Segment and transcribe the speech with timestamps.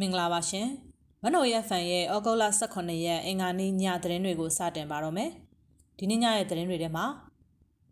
[0.00, 0.68] မင်္ဂလာပါရှင်
[1.22, 5.30] မနိုရဖန်ရဲ့ဩဂုတ်လ18ရက်အင်္ဂါနေ့ညသတင်းတွေကိုစတင်ပါတော့မယ်
[5.98, 7.06] ဒီနေ့ညရဲ့သတင်းတွေထဲမှာ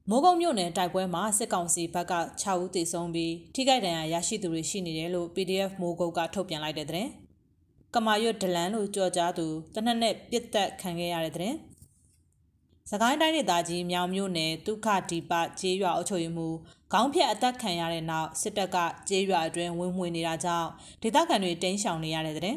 [0.09, 7.11] မိုးကုံမြို့နယ်တိုက်ပွဲမှာစစ်ကောင်စီဘက်က6ဦးသေဆုံးပြီးထိခိုက်ဒဏ်ရာရရှိသူတွေရှိနေတယ်လို့ PDF မိုးကုတ်ကထုတ်ပြန်လိုက်တဲ့သတင်း
[7.95, 11.57] ကမာရွတ်ဒလန်လို့ကြော်ကြားသူတနက်နဲ့ပြစ်တက်ခံခဲ့ရတဲ့သတင်း
[12.91, 16.57] စကိုင်းတိုင်းဒေသကြီးမြောင်မြို့နယ်ဒုက္ခဒီပကျေးရွာအုပ်ချုပ်ရေးမှူး
[16.93, 18.77] ခေါင်းဖြတ်အသက်ခံရတဲ့နောက်စစ်တပ်က
[19.09, 20.69] ကျေးရွာအတွင်းဝင်မှွေနေတာကြောင့်
[21.03, 22.57] ဒေသခံတွေတိမ်းရှောင်နေရတဲ့တဲ့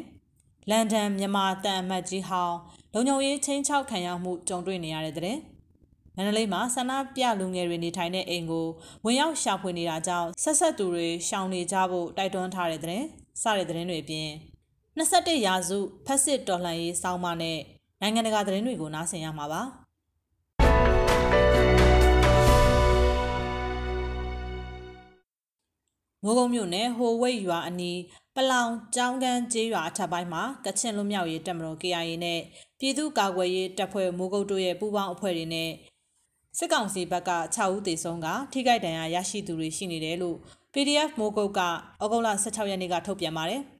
[0.70, 2.56] လန်ဒန်မြန်မာတန်အမတ်ကြီးဟောင်း
[2.92, 5.38] လုံခြုံရေးချင်းချောက်ခံရမှုကြုံတွေ့နေရတဲ့တဲ့
[6.16, 8.66] မန္တလေးမှာဆန္ဒပြလူငယ်တွေနေထိုင်တဲ့အိမ်ကို
[9.04, 13.02] ဝင်ရောက်ရှာဖွေနေတာကြောင့်ဆက်ဆက်သူတွေရှောင်နေကြဖို့တိုက်တွန်းထားတဲ့တဲ့
[13.42, 14.28] စတဲ့တဲ့တွေအပြင်
[14.98, 17.58] 21ရာစုဖက်စစ်တော်လှန်ရေးစောင်းမနဲ့
[18.00, 19.62] နိုင်ငံတကာသတင်းတွေကိုနားဆင်ရမှာပါ
[26.24, 27.98] မိုးကုံမြို့နယ်ဟိုဝိတ်ရွာအနီး
[28.36, 32.40] ပလောင်ကျောင်းကန်းကျေးရွာအထက်ပိုင်းမှာကချင်လွတ်မြောက်ရေးတပ်မတော် KIA နဲ့
[32.80, 35.70] ပြည်သူ့ကာကွယ်ရေးတပ်ဖွဲ့မိုးကုတ်တို့ရဲ့ပူးပေါင်းအဖွဲ့တွေနဲ့
[36.58, 40.36] စစ်ကောင်စီဘက်က6ဦးသေဆုံးကထိခိုက်ဒဏ်ရာရရှိသူတွေရှိနေတယ်လို့
[40.74, 43.62] PDF မိုးကုတ်ကဩဂုတ်လ16ရက်နေ့ကထုတ်ပြန်ပါတယ်။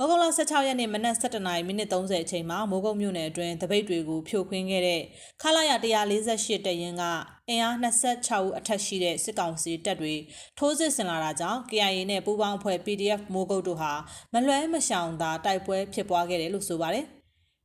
[0.00, 5.02] ဩဂုတ်လ16ရက်နေ့မနက်7:00နာရီမိနစ်30အချိန်မှာမိုးကုတ်မြို့နယ်အတွင်းတပိတ်တွေကိုဖြိုခွင်းခဲ့တဲ့
[5.42, 5.70] ခလာရ
[6.14, 7.02] 148တရင်က
[7.48, 10.14] အင်အား26ဦးအထက်ရှိတဲ့စစ်ကောင်စီတပ်တွေ
[10.58, 13.92] ထိုးစစ်ဆင်လာတာကြောင့် KIA နဲ့ပူးပေါင်းအဖွဲ့ PDF မိုးကုတ်တို့ဟာ
[14.32, 17.06] မလွဲမရှောင်သာတိုက်ပွဲဖြစ်ပွားခဲ့တယ်လို့ဆိုပါတယ်။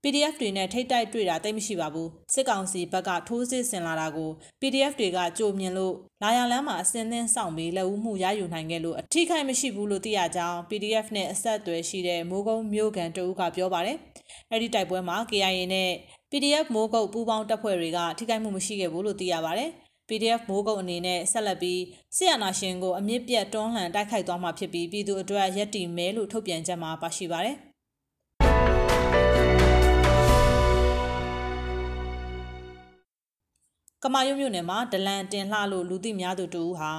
[0.03, 4.29] PDF တွေနဲ့ထိတ်တိုက်တွေ့တာတိတ်မရှိပါဘူးစစ်ကောင်စီဘက်ကထိုးစစ်ဆင်လာတာကို
[4.61, 13.97] PDF တွေကကြိုမြင်လို့လာရလမ်းမှာအစင်းသင်းဆောင်ပြီးလက်ဦးမှုရယူနိုင်ခဲ့လို့အထိခိုက်မရှိဘူးလို့သိရကြောင်း PDF နဲ့အဆက်အသွယ်ရှိတဲ့မိုးကုံမျိုးကန်တဦးကပြောပါတယ်
[14.51, 15.89] အဲ့ဒီတိုက်ပွဲမှာ KIA နဲ့
[16.31, 19.69] PDF မိုးကုတ်ပူးပေါင်းတပ်ဖွဲ့တွေကထိခိုက်မှုမရှိခဲ့ဘူးလို့သိရပါတယ်
[20.09, 21.81] PDF မိုးကုတ်အနေနဲ့ဆက်လက်ပြီး
[22.15, 27.57] ဆီယနာရှင်ကိုအမြင့်ပြတ်တွန်းလှန်တိုက်ခိုက်သွားမှာဖြစ်ပြီးပြည်သူအတွက်ရက်တီမဲလို့ထုတ်ပြန်ချက်မှာပါရှိပါတယ်။
[34.03, 36.91] ကမာရွတ်မြို့နယ်မှာဒလန်တင်လှလို့လူသိများသူတူဟာ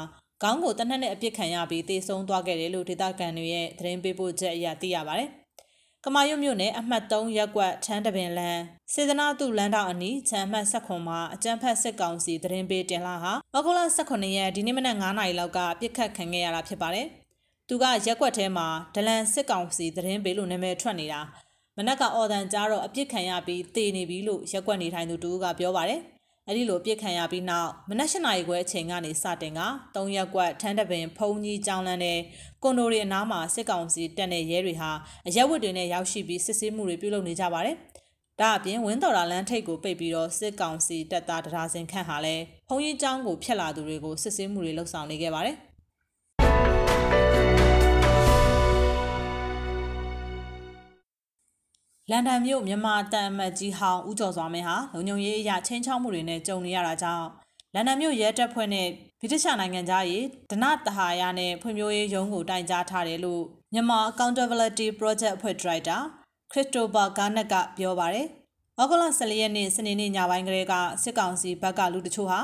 [0.42, 5.28] ခေါင်းကိုတနက်နဲ့အပြစ်ခံရပြီးတေဆုံးသွားခဲ့တယ်လို့ဒေသခံတွေရဲ့သတင်းပေးပို့ချက်အရသိရပါတယ်။
[6.04, 8.62] ကမာရွတ်မြို့နယ်အမှတ်3ရပ်ကွက်ချမ်းတပင်လန်း
[8.92, 17.06] စေတနာတုလန်းတောင်အနီးချမ်းမှတ်ဆက်ခွန်မှာအကြမ်းဖက်စစ်ကောင်စီသတင်းပေးတင်လာဟာဩဂုတ်လ18ရက်ဒီနေ့မနက်9နာရီလောက်ကပြစ်ခတ်ခံခဲ့ရတာဖြစ်ပါတယ်။
[17.68, 21.20] သူကရက်ကွက်ထဲမှာဒလန်စစ်ကောင်စီသတင်းပေးလို့နာမည်ထွက်နေတာ
[21.76, 26.02] မနက်ကအော်တန်ကြားတော့အပြစ်ခံရပြီးတေနေပြီလို့ရက်ကွက်နေထိုင်သူတူကပြောပါတယ်။
[26.48, 29.60] အဲ့ဒီလိုပြစ်ခံရပြီးနောက်မနက်၈နာရီခွဲအချိန်ကနေစတင်က
[29.94, 32.18] ၃ရက်ကွက်ထန်းတပင်ဖုံကြီးကျောင်းလန်းတဲ့
[32.62, 34.90] ကွန်ဒိုရီအနားမှာစစ်ကောင်စီတပ်တဲ့ရဲတွေဟာ
[35.26, 37.76] အရက်ဝတ်တွေနဲ့ရောက်ရှိပြီးစစ်ဆေးမှုတွေပြုလုပ်နေကြပါတယ်။
[38.40, 45.56] ဒါအပြင်ဝင်းတော်လာလန်းထိပ်ကိုပိတ်ပြီးတော့စစ်ကောင်စီတပ်သားတရားစင်ခန့်ဟာလည်းဖုံကြီးကျောင်းကိုဖျက်လာသူတွေကိုစစ်ဆေးမှုတွေလှုပ်ဆောင်နေခဲ့ပါတယ်။
[52.10, 57.26] လန်ဒန်မြို့မြန်မာတန်အမတ်ကြီးဟောင်းဦးကျော်စွာမင်းဟာလုံခြုံရေးအရာချင်းချောက်မှုတွေနဲ့ကြုံနေရတာကြောင့်
[57.74, 58.88] လန်ဒန်မြို့ရဲတပ်ဖွဲ့နဲ့
[59.20, 65.96] ဗြိတိရှနိုင်ငံသားရေးဒနတဟာရနဲ့ဖွံ့ဖြိုးရေးရုံးကိုတိုင်ကြားထားတယ်လို့မြန်မာ Accountability Project အဖွဲ့ဒါရိုက်တာ
[66.52, 68.26] ခရစ်တိုဖာဂါနက်ကပြောပါတယ်။
[68.80, 72.40] ဩဂုတ်လ14ရက်နေ့စနေနေ့ညပိုင်းကလေးကစစ်ကောင်စီဘက်ကလူတချို့ဟာ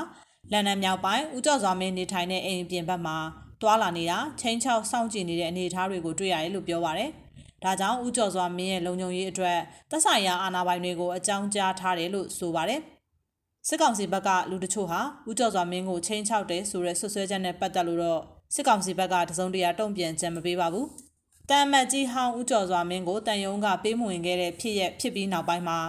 [0.51, 3.17] လန်ဒန်မြောက်ပိုင်းဦးကျော်စွာမင်းနေထိုင်တဲ့အိမ်ပြင်ဘက်မှာ
[3.61, 7.11] တွာလာနေတာချင်းချောက်စောင့်ကြည့်နေတဲ့အနေအထားတွေကိုတွေ့ရတယ်လို့ပြောပါတယ်။
[7.63, 12.81] ဒါကြောင့်ဦးကျော်စွာမင်းရဲ့လုံခြုံရေးအတွက်သက်ဆိုင်ရာအာဏာပိုင်တွေကိုအကြောင်းကြားထားတယ်လို့ဆိုပါတယ်။
[13.67, 14.99] စစ်ကောင်စီဘက်ကလူတချို့ဟာ
[15.29, 18.21] ဦးကျော်စွာမင်းကိုချင်းချောက်တယ်ဆိုတဲ့ဆွဆွဲချက်နဲ့ပတ်သက်လို့တော့
[18.55, 20.87] စစ်ကောင်စီဘက်ကတစုံတရာတုံ့ပြန်ချက်မပေးပါဘူး။
[21.49, 25.79] တန်မတ်ကြီးဟောင်းဦးကျော်စွာမင်းကိုတန်ယုံကပေးမဝင်ခဲ့တဲ့ဖြစ်ရဖြစ်ပြီးနောက်ပိုင်းမှာ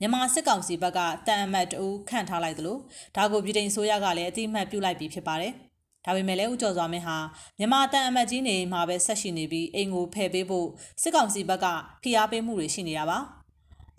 [0.00, 2.76] မြန်မာစစ်ကောင်စီဘက်ကတန်အမတ်တူခန့်ထားလိုက်သလို
[3.16, 5.54] ဒါကိုပြည်ထိုင်ဆိုရကလည်းအတိအမှတ်ပြုလိုက်ပြီးဖြစ်ပါတယ်။
[6.08, 7.16] ဒါပေမဲ့လည်းဦးကျော်စွာမင်းဟာ
[7.58, 10.68] မြန်မာတန်အမတ်ကြီးနေမှာပဲဆက်ရှိနေပြီးအိမ်ကိုဖယ်ပေးဖို့
[11.02, 11.66] စစ်ကောင်စီဘက်က
[12.02, 13.18] ဖိအားပေးမှုတွေရှိနေတာပါ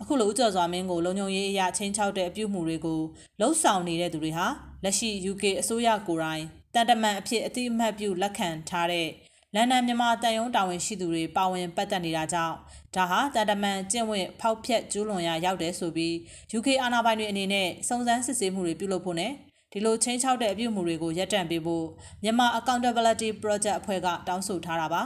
[0.00, 3.00] အခုလိုဦးကျော်စွာမင်းကိုလုံခြုံရေးအရာချင်းချောက်တဲ့အပြုမှုတွေကို
[3.40, 4.46] လှုံ့ဆော်နေတဲ့သူတွေဟာ
[4.84, 9.08] လက်ရှိ UK အစိုးရကိုယ်တိုင်တန်တမန်အဖြစ်အတိအမှတ်ပြုလက်ခံထားတဲ့
[9.54, 12.54] လန်ဒန်မြန်မာတန်ယုံတာဝန်ရှိသူတွေပါဝင်ပတ်သက်နေတာကြောင့်
[12.94, 16.14] ဒါဟာတန်တမန်ကျင့်ဝတ်ဖောက်ဖျက်ကျူးလွန်ရာရောက်တယ်ဆိုပြီး
[16.58, 19.32] UK အာဏာပိုင်တွေအနေနဲ့စုံစမ်းစစ်ဆေးမှုတွေပြုလုပ်ဖို့နဲ့
[19.72, 21.86] ဒီလိုချင်းချောက်တဲ့အပြုအမူတွေကိုရပ်တန့်ပေးဖို့
[22.22, 25.02] မြန်မာ Accountability Project အဖွဲ့ကတောင်းဆိုထားတာပါ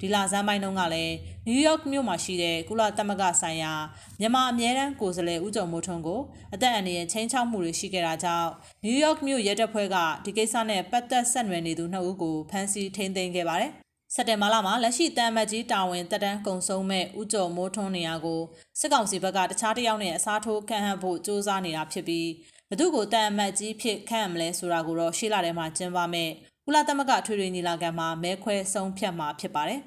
[0.00, 1.14] ဒီလဇန်ပိုင်းတုန်းကလည်း
[1.46, 3.72] နယူးယောက်မြို့မှာရှိတဲ့ကုလသမဂ္ဂဆိုင်ရာ
[4.20, 6.20] မြန်မာအမြဲတမ်းကိုယ်စားလှယ်ဦးကျော်မိုးထွန်းကို
[6.54, 8.50] အသက်အန္တရာယ်ချင်းချောက်မှုတွေရှိခဲ့တာကြောင့်
[8.84, 13.72] နယူးယောက်မြို့ရဲတပ်ဖွဲ့ကဒီကိစ္စနဲ့ပတ်သက်ဆက်နွယ်နေသူနှစ်ဦးကိုဖမ်းဆီးထိန်းသိမ်းခဲ့ပါတယ်
[14.14, 18.40] စက်တင်ဘာလမှာလက်ရှိတန်မတ်ကြီးတာဝန်တက်တန်းကုံဆုံးမဲ့ဦးကျော်မိုးထွန်းနေရာကို
[18.80, 22.28] စစ်ကောင်စီဘက်ကတခြားတစ်ယောက်နဲ့အစားထိုးခန့်ဟန့်ဖို့စ조사နေတာဖြစ်ပြီး
[22.70, 26.30] ဘသူကိုတန်အမတ်ကြီးဖြစ်ခန့်ရမလဲဆိုတာကိုတော့ရှေ့လထဲမှာကျင်းပမယ်။
[26.64, 29.80] ကုလသမဂ္ဂထွေထွေညီလာခံမှာမဲခွဲဆုံးဖြတ်မှာဖြစ်ပါတယ်။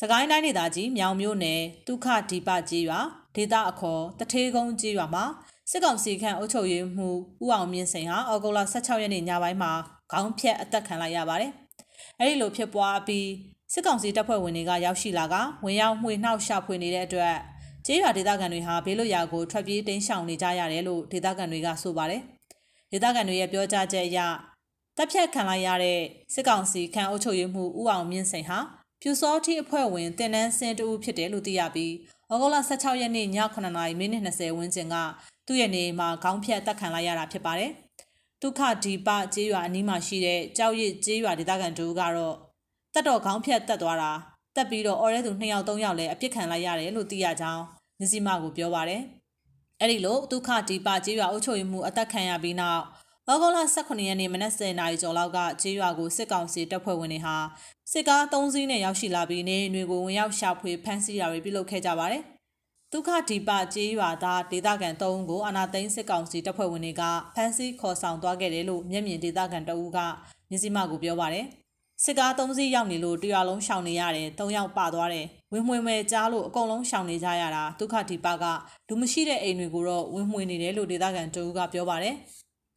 [0.00, 3.00] စကိုင်းတိုင်းဒေသကြီးမြောင်မြို့နယ်ဒုက္ခဒီပကြီးရွာ
[3.36, 5.24] ဒေသအခေါ်တထေးကုန်းကြီးရွာမှာ
[5.70, 9.72] စစ်ကောင်စီခန့်အုပ်ချုပ်ရေးမှူးဦးအောင်မြင့်စိန်ဟာအောက်တိုဘာ16ရက်နေ့ညပိုင်းမှာ
[10.12, 11.52] ခေါင်းဖြတ်အသက်ခံလိုက်ရပါတယ်။
[12.18, 13.26] အဲဒီလိုဖြစ်ပွားပြီး
[13.72, 15.34] စစ်ကောင်စီတပ်ဖွဲ့ဝင်တွေကရောက်ရှိလာက
[15.64, 17.36] ဝင်ရောက်မှွေနှောက်ရှာဖွေနေတဲ့အတွက်
[17.86, 22.22] ကျေးရွာဒေသခံတွေဟာဘေးလွတ်ရာကိုထွက်ပြေးတိမ်းရှောင်နေကြရတယ်လို့ဒေသခံတွေကဆိုပါတယ်။
[22.92, 24.18] ဒေသခံတွေရဲ့ပြောကြားချက်အရ
[24.96, 25.98] တပ်ဖြတ်ခံလိုက်ရတဲ့
[26.34, 28.58] စစ်ကောင်စီခန့်အုပ်ချုပ်ရေးမှူးဦးအောင်မြင့်စိန်ဟာ
[29.00, 31.92] ဖြူစောတိအဖွဲ့ဝင်တင်နန်းစင်တူဖြစ်တယ်လို့သိရပြီး
[32.30, 34.96] ဩဂုတ်လ16ရက်နေ့ည9:00မိနစ်20ဝန်းကျင်က
[35.46, 37.70] သူ့ရဲ့နေမှာခေါင်းဖြတ်တက်ခံလိုက်ရတာဖြစ်ပါတယ်။
[38.42, 42.51] ဒုက္ခဒီပကျေးရွာအနီးမှာရှိတဲ့ကြောက်ရစ်ကျေးရွာဒေသခံတို့ကတော့
[42.94, 44.12] တက်တော်ခေါင်းဖြတ်တက်သွားတာ
[44.56, 47.62] တက်ပြီးတော့အော်ရဲသူ2ယောက်3ယောက်လည်းအပြစ်ခံလိုက်ရတယ်လို့သိရကြောင်း
[47.98, 49.02] မြစီမကိုပြောပါတယ်။
[49.80, 52.82] အဲ့ဒီလိုဒုက္ခဒီပကျေးရွာအုပ်ချုပ်ရေးမှူးအသက်ခံရပြီးနောက်
[53.28, 57.36] ဩဂုတ်လ18ရက်နေ့မနက်10:00နာရီကျော်လောက်ကကျေးရွာကိုစစ်ကောင်စီတပ်ဖွဲ့ဝင်တွေဟာ
[57.92, 62.22] စစ်ကား3စီးနဲ့ရောက်ရှိလာပြီးနေတွေကိုဝင်ရောက်ရှာဖွေဖမ်းဆီးတာတွေပြုလုပ်ခဲ့ကြပါတယ်။
[62.92, 67.02] ဒုက္ခဒီပကျေးရွာသားဒေသခံ3ဦးကိုအာနာသိန်းစစ်ကောင်စီတပ်ဖွဲ့ဝင်တွေက
[67.34, 69.98] ဖမ်းဆီးခေါ်ဆောင်သွားခဲ့တယ်လို့မျက်မြင်ဒေသခံတအူးက
[70.50, 71.46] မြစည်းမကိုပြောပါတယ်။
[72.04, 78.44] စစ်ကား3စီးရောက်နေလို့တရွာလုံးရှောင်နေရတယ်3ယောက်ပါသွားတယ်။ဝင်မှွေမဲကြားလို့အကုန်လုံးရှောင်နေကြရတာဒုက္ခဒီပက
[78.88, 82.14] လူမရှိတဲ့အိမ်တွေကိုတော့ဝင်မှွေနေတယ်လို့ဒေသခံတအူးကပြောပါတယ်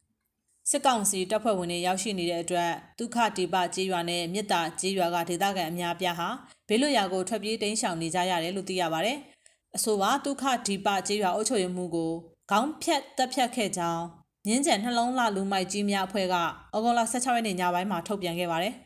[0.70, 6.28] ။စစ်ကောင်စီတပ်ဖွဲ့ဝင်တွေရောက်ရှိနေတဲ့အတွက်ဒုက္ခဒီပကြေးရွာနဲ့မြစ်တာကြေးရွာကဒေသခံအများပြားဟာ
[6.68, 9.12] ဘေးလွတ်ရာကိုထွက်ပြေးတိမ်းရှောင်နေကြရတယ်လို့သိရပါဗျ။
[9.76, 12.12] အဆိုပါဒုက္ခဒီပကြေးရွာအုပ်ချုပ်ရေးမှူးကို
[12.50, 14.02] ခေါင်းဖြတ်တက်ဖြတ်ခဲ့ကြောင်း
[14.46, 16.42] မြင်းကျန်နှလုံးလှလူမိုက်ကြီးများအဖွဲ့ကဩ
[16.84, 18.74] ဂုတ်လ16ရက်နေ့ညပိုင်းမှာထုတ်ပြန်ခဲ့ပါတယ်။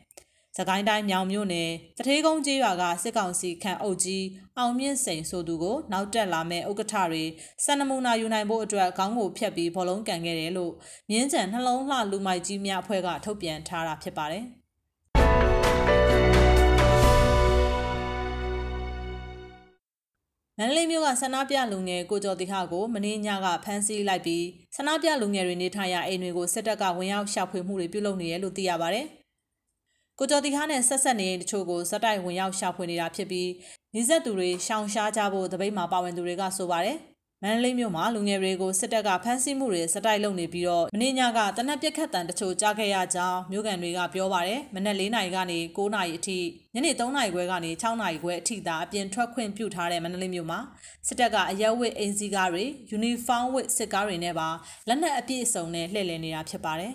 [0.57, 4.25] သကိုင်းတိုင်းမြောင်မြို့နယ်တထေးကုန်းကျေးရွာကစစ်ကောင်စီခန့်အုပ်ကြီး
[4.57, 7.23] အောင်မြင့်စိန်ဆိုသူကိုနောက်တက်လာမဲ့ဥက္ကဋ္ဌတွေ
[7.63, 10.73] စံနမူနာယူနိုင်ဖို့အတွက်ခေါင်းကိုဖျက်ပြီးဘောလုံးကန်ခဲ့တယ်လို့
[11.09, 14.45] မြင်းကြံနှလုံးလှလူမိုက်ကြီးများအဖွဲ့ကထုတ်ပြန်ထားတာဖြစ်ပါတယ်။
[20.57, 24.45] မန္တလေးမြို့ကဆန္ဒပြလူငယ်ကိုကျော်တိခကိုမင်းညကဖမ်းဆီးလိုက်ပြီး
[24.75, 29.03] ဆန္ဒပြလူငယ်တွေနေထိုင်ရာအိမ်တွေကိုစစ်တပ်ကဝင်ရောက်ရှာဖွေမှုတွေပြုလုပ်နေတယ်လို့သိရပါဗျ။
[30.23, 33.49] ကိုကျော်တီခါနဲ့ဆက်ဆက်နေတဲ့တချို့ကိုဇက်တိုက်ဝင်ရောက်ရှာဖွေနေတာဖြစ်ပြီး
[33.95, 36.97] နေဆက်သူတွေရှောင်ရှားကြဖို့တပိတ်မှာပါဝင်သူတွေကဆိုပါတယ်
[37.43, 46.39] မန္တလေးမြို့မှာလူငယ်တွေကိုစစ်တပ်ကဖမ်းဆီးမှုတွေစတိုက်လုပ်နေပြီးတော့မင်းညကတနက်ပြက်ခတ်တန်တချို့ကြားခဲ့ရကြောင်းမြို့ကန်တွေကပြောပါတယ်မနက်၄နာရီကနေ9နာရီအထိ
[46.73, 50.59] ညနေ3နာရီခွဲကနေ6နာရီခွဲအထိသာအပြင်ထွက်ခွင့်ပြုထားတဲ့မန္တလေးမြို့မှာ
[51.07, 54.49] စစ်တပ်ကအရက်ဝစ်အင်စီကားတွေယူနီဖောင်းဝစ်စစ်ကားတွေနဲ့ပါ
[54.87, 56.93] လက်နက်အပြည့်အစုံနဲ့လှည့်လည်နေတာဖြစ်ပါတယ်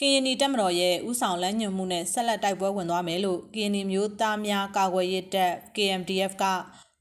[0.00, 6.44] ကရင်နီတက်မတော်ရဲ့ဥဆောင်လမ်းညွှန်မှုနဲ့ဆက်လက်တိုက်ပွဲဝင်သွားမယ်လို့ကရင်နီမျိုးသားများကာကွယ်ရေးတပ် KMDF က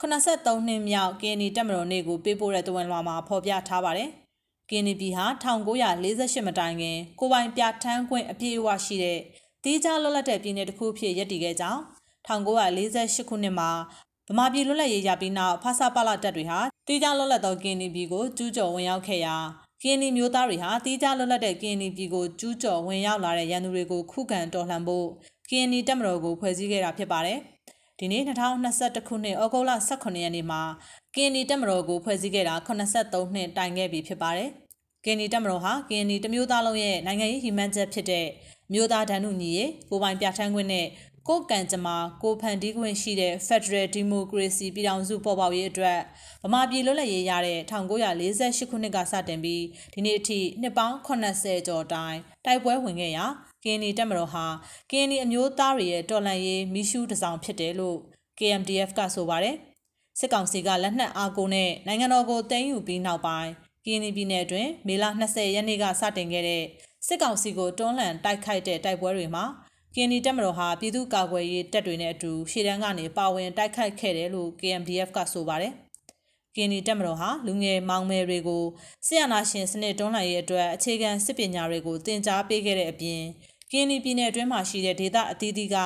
[0.01, 4.09] 83နှစ်မြောက်ကရင်နီတက်မတော်နေ့ကိုပေးပို့တဲ့တဝန်လွှာမှာဖော်ပြထားပါတယ်။
[4.69, 9.19] ကရင်နီပြည်ဟာ1948မတိုင်ခင်ကိုပိုင်ပြဋ္ဌာန်းခွင့်အပြည့်အဝရှိတဲ့
[9.63, 11.81] တီးခြားလွတ်လပ်တဲ့ပြည်နယ်တစ်ခုဖြစ်ရည်တည်ခဲ့ကြောင်း
[12.27, 13.69] 1948ခုနှစ်မှာ
[14.29, 19.35] ဗမာပြည်လွတ်လပ်ရေးရပြီးနောက်ဖာစာပလာတပ်တွေဟာတီးခြားလွတ်လပ်သောကရင်နီပြည်ကိုကျူးကျော်ဝင်ရောက်ခဲ့ရာ
[19.87, 25.07] ကင်းနီမျိုးသားတွေဟာတီးခြားလွတ်လပ်တဲ့ကင်းနီပြည်ကိုကျူးကျော်ဝင်ရောက်လာတဲ့ရန်သူတွေကိုခုခံတော်လှန်ဖို့
[25.49, 27.39] ကင်းနီတပ်မတော်ကိုဖွဲ့စည်းခဲ့တာဖြစ်ပါတယ်။
[27.99, 30.61] ဒီနေ့2021ခုနှစ်ဩဂုတ်လ18ရက်နေ့မှာ
[31.15, 34.49] ကင်းနီတပ်မတော်ကိုဖွဲ့စည်းခဲ့တာ83နှစ်တိုင်ခဲ့ပြီဖြစ်ပါတယ်။
[35.05, 38.25] ကင်းနီတပ်မတော်ဟာကင်းနီတမျိုးသားလုံးရဲ့နိုင်ငံရေးဟိမှန်းချက်ဖြစ်တဲ့
[38.73, 40.87] မျိုးသားဒဏ်မှုညီရေးကိုပိုင်ပြဋ္ဌာန်းခွင့်နဲ့
[41.29, 45.99] ကိုကံကြမာကိုဖန်တီးခွင့်ရှိတဲ့ Federal Democracy ပြည်ထောင်စုပေါ်ပေါက်ရေးအတွက်
[46.43, 49.63] ဗမာပြည်လွတ်လပ်ရေးရတဲ့1948ခုနှစ်ကစတင်ပြီး
[49.93, 53.25] ဒီနေ့အထိနှစ်ပေါင်း80ကျော်တိုင်တိုက်ပွဲဝင်ခဲ့ရာ
[53.63, 54.45] ကင်းနီတက်မတော်ဟာ
[54.91, 57.97] ကင်းနီအမျိုးသားတွေရဲ့တော်လှန်ရေးမိရှုတစောင်ဖြစ်တယ်လို့
[58.37, 59.55] KMDF ကဆိုပါတယ်
[60.19, 63.51] စစ်ကောင်စီကလက်နက်အားကိုနဲ့နိုင်ငံတော်ကိုတင်းယူပြီးနောက်ပိုင်း
[63.85, 66.63] ကင်းနီပြည်နယ်အတွင်းမေလ20ရက်နေ့ကစတင်ခဲ့တဲ့
[67.07, 69.45] စစ်ကောင်စီကိုတွန်းလှန်တိုက်ခိုက်တဲ့တိုက်ပွဲတွေမှာ
[69.97, 75.73] ကင်နီတက်မတော်ဟာပြည်သူ့ကာကွယ်ရေးတပ်တွေနဲ့အတူရှေ့တန်းကနေပါဝင်တိုက်ခိုက်ခဲ့တယ်လို့ KMDF ကဆိုပါတယ်။
[76.55, 78.63] ကင်နီတက်မတော်ဟာလူငယ်မောင်မယ်တွေကို
[79.05, 83.21] ဆီယနာရှင်စနစ်တွန်းလှန်ရေးအတွက်အခြေခံစစ်ပညာတွေကိုသင်ကြားပေးခဲ့တဲ့အပြင်
[83.71, 85.77] ကင်းနီပြည်နယ်အတွင်းမှာရှိတဲ့ဒေသအသီးသီးက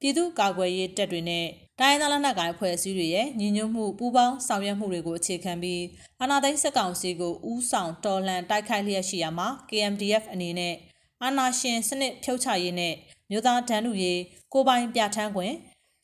[0.00, 1.46] ပြည်သူ့ကာကွယ်ရေးတပ်တွေနဲ့
[1.80, 5.82] တိုင်းသားလက်နက်ကိုင်အဖွဲ့အစည်းတွေရဲ့ညီညွတ်မှုပူးပေါင်းဆောင်ရွက်မှုတွေကိုအခြေခံပြီး
[6.20, 10.74] အာဏာသိမ်းစစ်ကောင်စီကိုဥဆောင်တော်လှန်တိုက်ခိုက်လျက်ရှိရာမှာ KMDF အနေနဲ့
[11.22, 12.94] အာဏာရှင်စနစ်ဖြုတ်ချရေးနဲ့
[13.30, 14.20] မြို့သားတန်းလူရေး
[14.52, 15.54] ကိုပိုင်ပြဋ္ဌာန်းခွင့်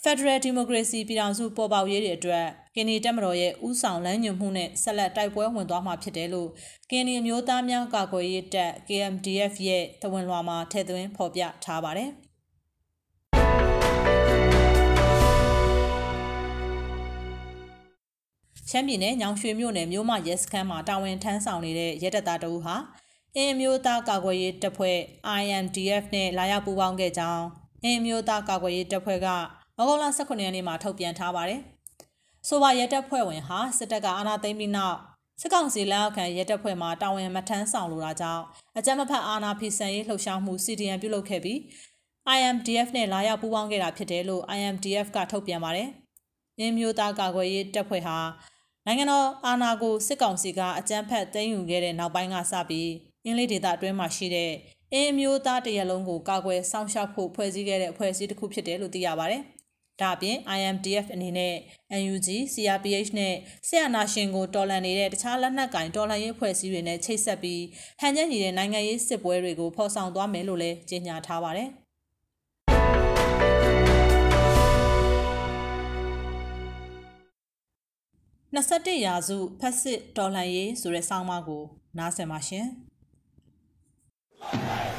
[0.03, 6.51] Federal Democracy ပြည်ထောင်စုပေါ်ပေါက်ရေးတွေအတွက်ကင်းနီတက်မတော်ရဲ့ဥဆောင်လမ်းညွှန်မှုနဲ့ဆက်လက်တိုက်ပွဲဝင်သွားမှာဖြစ်တယ်လို့
[6.91, 12.11] ကင်းနီမျိုးသားများကာကွယ်ရေးတပ် KMDF ရဲ့တဝန်လွှာမှာထည့်သွင်းဖော်ပြထားပါတယ်။
[18.71, 22.77] ရှမ်းပြည်နယ်ညောင်ရွှေမြို့နယ်မြို့မရဲစခန်းမှာတာဝန်ထမ်းဆောင်နေတဲ့ရဲတပ်သားတဦးဟာ
[23.37, 24.99] အင်းမျိုးသားကာကွယ်ရေးတပ်ဖွဲ့
[25.43, 27.45] INDF နဲ့လာရောက်ပူးပေါင်းခဲ့ကြောင်း
[27.85, 29.37] အင်းမျိုးသားကာကွယ်ရေးတပ်ဖွဲ့ကဩ
[29.89, 31.61] ဂုတ်လ18ရက်နေ့မှာထုတ်ပြန်ထားပါတယ်။
[32.49, 34.99] ဆိုပါရဲတပ်ဖွဲ့ဝင်ဟာစစ်တပ်ကအာဏာသိမ်းပြီးနောက်
[35.41, 38.43] စစ်ကောင်စီလက်အောက်ခံရဲတပ်ဖွဲ့မှတာဝန်မထမ်းဆောင်လိုတာကြောင့်
[38.79, 41.59] အကြမ်းမဖက်အာဏာဖီဆန်ရေးလှုပ်ရှားမှု CDN ပြုလုပ်ခဲ့ပြီး
[42.37, 45.89] IMDF နဲ့လာရောက်ပူးပေါင်းခဲ့တာဖြစ်တယ်လို့ IMDF ကထုတ်ပြန်ပါတယ်။
[46.59, 48.17] အင်းမျိုးသားကာကွယ်ရေးတပ်ဖွဲ့ဟာ
[48.87, 52.91] နိုင်ငံတော်အာဏာကိုစစ်ကောင်စီကအကြမ်းဖက်သိမ်းယူခဲ့တဲ့နောက်ပိုင်းကစပြီး
[53.25, 54.53] အင်းလေးဒေသအတွင်းမှာရှိတဲ့
[54.93, 59.43] အင်းမျိုးသားတရက်လုံးကိုကာကွယ်စောင့်ရှောက်ဖို့ဖွဲ့စည်းခဲ့တဲ့အဖွဲ့အစည်းတစ်ခုဖြစ်တယ်လို့သိရပါတယ်။
[60.01, 61.55] ဒါ့အပြင် IMDF အနေနဲ့
[62.03, 63.35] NUG, CRPH နဲ့
[63.69, 67.63] ဆရာနာရှင်ကိုတော်လှန်နေတဲ့တခြားလက်နက်ကင်တော်လှန်ရေးအဖွဲ့အစည်းတွေနဲ့ချိတ်ဆက်ပြီး
[68.01, 71.69] ဟန်ချက်ညီတဲ့နိုင်ငံရေးစစ်ပွဲတွေကိုဖော်ဆောင်သွားမယ်လို့လည်းကြေညာထားပါတယ်။
[78.55, 81.63] 21ရာစုဖက်စစ်တော်လှန်ရေးဆိုတဲ့ဆောင်းပါးကို
[81.99, 82.67] နားဆင်ပါရှင်။
[84.55, 84.94] Hey!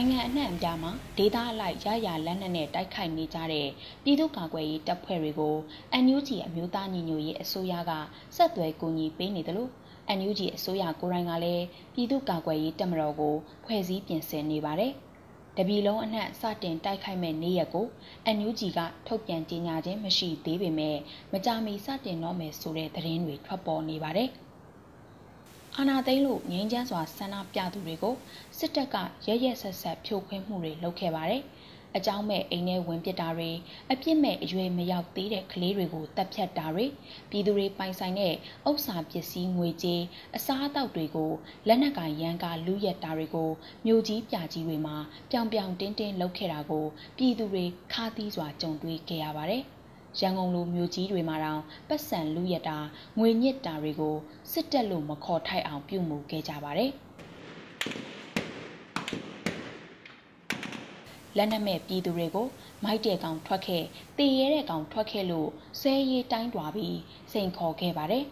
[0.00, 3.68] နိုင်ငံအနှံ့အပြားမှာဒေသအလိုက်ရရလက်နက်နဲ့တိုက်ခိုက်နေကြတဲ့
[4.04, 5.56] ပြည်သူ့ကာကွယ်ရေးတပ်ဖွဲ့တွေကို
[6.04, 7.92] NUG အမျိုးသားညီညွတ်ရေးအစိုးရက
[8.36, 9.70] ဆက်သွယ်ကူညီပေးနေတယ်လို့
[10.18, 11.64] NUG အစိုးရကိုယ်တိုင်ကလည်း
[11.94, 14.92] ပြည်သူ့ကာကွယ်ရေးတပ်မတော်ကိုဖွဲ့စည်းပြင်ဆင်နေပါတယ်။
[15.56, 17.86] တပြည်လုံးအနှံ့စတင်တိုက်ခိုက်မဲ့နေ့ရက်ကို
[18.36, 20.96] NUG ကထုတ်ပြန်ကြေညာခြင်းမရှိသေးပေမဲ့
[21.32, 24.30] မကြာမီစတင်တော့မယ်ဆိုတဲ့သတင်းတွေထွက်ပေါ်နေပါတယ်။
[25.76, 28.14] အာဏာသိမ်းလို့ငြိမ်းချမ်းစွာဆန္ဒပြသူတွေကို
[28.58, 28.96] စစ်တပ်က
[29.26, 31.42] ရဲရဲဆက်ဆက်ဖြိုခွင်းမှုတွေလုပ်ခဲ့ပါတယ်။
[31.96, 33.50] အကြောင်းမဲ့အိမ်ထဲဝင်ပစ်တာတွေ
[33.92, 36.86] အပြစ်မဲ့အရွယ်မရောက်သေးတဲ့ကလေးတွေကိုတပ်ဖြတ်တာတွေ
[37.30, 38.34] ပြည်သူတွေပိုင်ဆိုင်တဲ့
[38.68, 40.02] ဥစ္စာပစ္စည်းငွေကြေး
[40.36, 41.30] အစားအသောက်တွေကို
[41.68, 43.50] လက်နက်ကရန်ကာလူရက်တာတွေကို
[43.86, 44.96] မြို့ကြီးပြကြီးတွေမှာ
[45.30, 46.86] ပြောင်ပြောင်တင်းတင်းလုပ်ခဲ့တာကို
[47.16, 49.64] ပြည်သူတွေခါးသီးစွာကြုံတွေ့ခဲ့ရပါတယ်။
[50.18, 52.78] ရန်ကုန်လိုမြို့ကြီးတွေမှာတောင်ပတ်စံလူရတာ
[53.18, 54.16] ငွေညစ်တာတွေကို
[54.52, 56.92] စစ်တပ်လို့မခေါ်ထိုက်အောင်ပြုမှုခဲ့ကြပါတယ်
[61.36, 62.46] လက်နက်မဲ့ပြည်သူတွေကို
[62.84, 63.84] မိုက်တဲ့ကောင်ထွက်ခဲ့
[64.18, 65.48] တည်ရဲတဲ့ကောင်ထွက်ခဲ့လို့
[65.80, 66.98] ဆဲရီတိုင်းတွာပြီး
[67.32, 68.24] စိန်ခေါ်ခဲ့ပါတယ်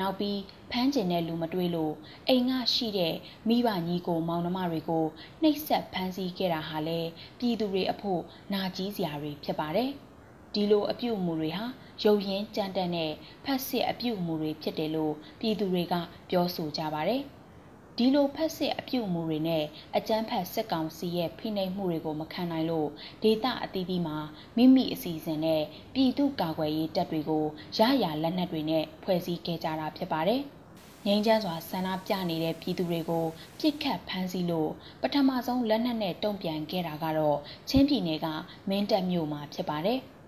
[0.00, 0.38] နောက်ပြီး
[0.70, 1.94] ဖမ်းကျင်တဲ့လူမတွေ့လို့
[2.28, 3.14] အိမ်ကရှိတဲ့
[3.48, 5.04] မိဘညီကိုမောင်နှမတွေကို
[5.42, 7.00] နှိပ်စက်ဖမ်းဆီးခဲ့တာဟာလေ
[7.38, 8.20] ပြည်သူတွေအဖို့
[8.52, 9.90] နာကြီးစရာတွေဖြစ်ပါတယ်။
[10.54, 11.64] ဒီလိုအပြုအမူတွေဟာ
[12.04, 13.12] ရုပ်ရင်းကြမ်းတမ်းတဲ့
[13.44, 15.94] ဖက်စစ်အပြုအမူတွေဖြစ်တယ်လို့ပြည်သူတွေက
[16.30, 17.22] ပြောဆိုကြပါတယ်။
[17.96, 19.64] ဒီလိုဖက်စစ်အပြုအမူတွေနဲ့
[19.96, 22.88] အကြမ်းဖက်စစ်ကောင်စီရဲ့ဖိနှိပ်မှုတွေကိုမခံနိုင်လို့
[23.22, 24.18] ဒေသအသီးသီးမှာ
[24.56, 25.62] မိမိအစီအစဉ်နဲ့
[25.94, 27.44] ပြည်သူ့ကာကွယ်ရေးတပ်တွေကို
[27.78, 30.42] ရရလက်နက်တွေနဲ့ဖွဲ့စည်းခဲ့ကြတာဖြစ်ပါတယ်။
[31.06, 33.24] ငိမ့်ချမ်းစွာဆန္ဒပြနေတဲ့ပြည်သူတွေကို
[33.58, 34.70] ပြစ်ခတ်ဖမ်းဆီးလို့
[35.02, 37.38] ပထမဆုံးလက်နက်နဲ့တုံ့ပြန်ခဲ့တာကတော့
[37.68, 38.26] ချင်းပြည်နယ်က
[38.68, 40.00] မင်းတပ်မြို့မှာဖြစ်ပါတယ်။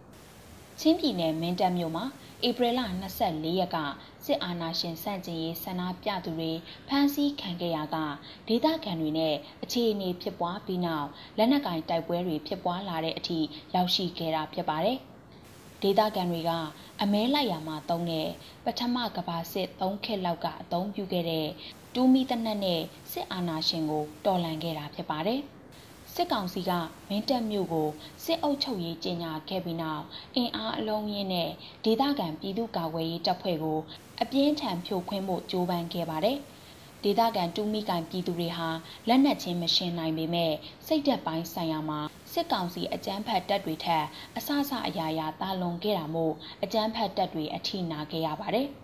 [0.84, 2.04] ချင်းပြည်နယ်မင်းတပ်မြို့မှာ
[2.46, 2.80] ဧပြီလ
[3.18, 3.78] 24ရက်က
[4.24, 6.52] စစ်အာဏာရှင်ဆန့်ကျင်ရေးဆန္ဒပြသူတွေ
[6.88, 7.96] ဖမ်းဆီးခံခဲ့ရက
[8.48, 11.08] ဒေသခံတွေနဲ့အခြေအနေဖြစ်ပွားပြီးနောက်
[11.38, 13.38] လက်နက်ကင်တိုက်ပွဲတွေဖြစ်ပွားလာတဲ့အထိ
[13.74, 14.98] ရောက်ရှိခဲ့တာဖြစ်ပါတယ်။
[15.82, 16.50] ဒေသခံတွေက
[17.02, 18.28] အမဲလိုက်ရမှာတုံးတဲ့
[18.64, 21.46] ပထမကဘာစစ်3ခေတ်လောက်ကအသုံးပြုခဲ့တဲ့
[21.94, 22.80] တူးမီတနက်နဲ့
[23.12, 25.42] စစ်အာဏာရှင်ကိုတော်လှန်ခဲ့တာဖြစ်ပါတယ်။
[26.14, 26.70] စစ်ကောင်စီက
[27.08, 27.88] မင်းတပ်မြို့ကို
[28.24, 30.04] စစ်အုပ်ချုပ်ရေးကြီးညာခဲ့ပြီးနောက်
[30.36, 31.50] အင်အားအလုံးရင်းနဲ့
[31.84, 33.78] ဒေသခံပြည်သူ့ကာကွယ်ရေးတပ်ဖွဲ့ကို
[34.22, 36.38] အပြင်းထန်ဖြိုခွင်းဖို့ကြိုးပမ်းခဲ့ပါတယ်။
[37.04, 38.68] ဒေသခံတူမီကန်ပြည်သူတွေဟာ
[39.08, 40.52] လက်နက်ချင်းမရှင်းနိုင်ပေမဲ့
[40.86, 42.00] စိတ်သက်ပိုင်းဆိုင်ရာမှာ
[42.32, 44.04] စစ်ကောင်စီအကြမ်းဖက်တပ်တွေထက်
[44.36, 48.68] အဆအဆအရာရာတာလွန်ခဲ့တာမို့အကြမ်းဖက်တပ်တွေအထိနာခဲ့ရပါတယ်။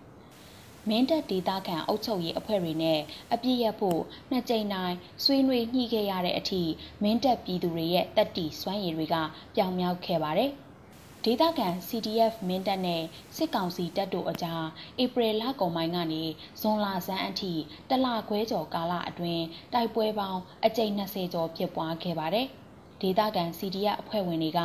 [0.89, 2.99] မင်းတပ်ဒေသခံအုပ်ချုပ်ရေးအဖွဲ့တွေနဲ့
[3.33, 6.61] အပြည့်ရဖို့နှစ်ကြိမ်တိုင်းဆွေးနွေးညှိခဲ့ရတဲ့အထိ
[7.03, 9.15] မင်းတပ်ပြည်သူတွေရဲ့တက်တီစွမ်းရည်တွေက
[9.55, 10.51] ပြောင်မြောက်ခဲ့ပါတယ်။
[11.25, 13.03] ဒေသခံ CDF မင်းတပ်နဲ့
[13.35, 14.63] စစ်ကောင်စီတပ်တို့အကြား
[15.03, 16.23] ဧပြီလကုန်ပိုင်းကနေ
[16.61, 17.53] ဇွန်လဆန်းအထိ
[17.89, 19.43] တလခွဲကျော်ကာလအတွင်း
[19.73, 22.49] တိုက်ပွဲပေါင်းအကြိမ်20ကျော်ဖြစ်ပွားခဲ့ပါတယ်။
[23.01, 24.61] ဒေသခံ CDF အဖွဲ့ဝင်တွေက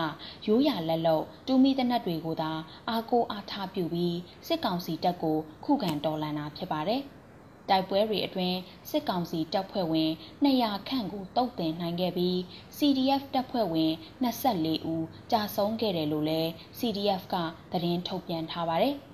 [0.47, 2.53] ရိုးရာလက်လုံတူမီတနက်တွေကိုသာ
[2.89, 7.03] အားကိုးအားထားပြုပြီး စစ်ကောင်စီတပ်ကို ခုခံတော်လှန်တာဖြစ်ပါတယ်။
[7.71, 8.59] တိုက်ပွဲတွေအတွင်း
[8.91, 10.11] စစ်ကောင်စီတပ်ဖွဲ့ဝင်
[10.45, 12.37] 200ခန့်ကိုတုတ်တင်နိုင်ခဲ့ပြီး
[12.77, 13.93] CDF တပ်ဖွဲ့ဝင်
[14.25, 17.35] 24ဦးကြာဆုံးခဲ့တယ်လို့လည်း CDF က
[17.73, 18.97] သတင်းထုတ်ပြန်ထားပါတယ်။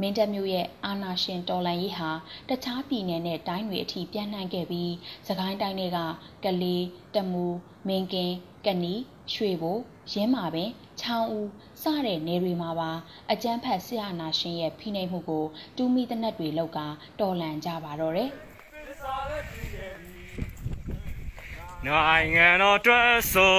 [0.00, 2.10] မင်းတပ်မြို့ရဲ့အာနာရှင်တော်လန်ရေးဟာ
[2.48, 4.92] တခြားပြည်နယ်နဲ့တိုင်းတွေအထိပြန့်နှံ့ခဲ့ပြီး
[5.28, 5.98] စကိုင်းတိုင်းတွေက
[6.44, 6.84] ကလေး
[7.14, 7.46] တမူ
[7.88, 8.36] မင်းကင်း
[8.66, 8.94] ကနီ
[9.32, 9.78] ရွှေဘို
[10.12, 11.48] ရင်းမာပင်ချောင်းဦး
[11.82, 12.90] စတဲ့နေတွေမှာပါ
[13.32, 15.44] အကြမ်းဖက်ဆရာနာရှင်ရဲ့ဖိနှိပ်မှုကို
[15.76, 16.78] တူမီတနက်တွေလောက်က
[17.20, 18.30] တော်လှန်ကြပါတော့တယ်
[21.86, 23.56] နိုင်ငံတော်အတွက်ဆို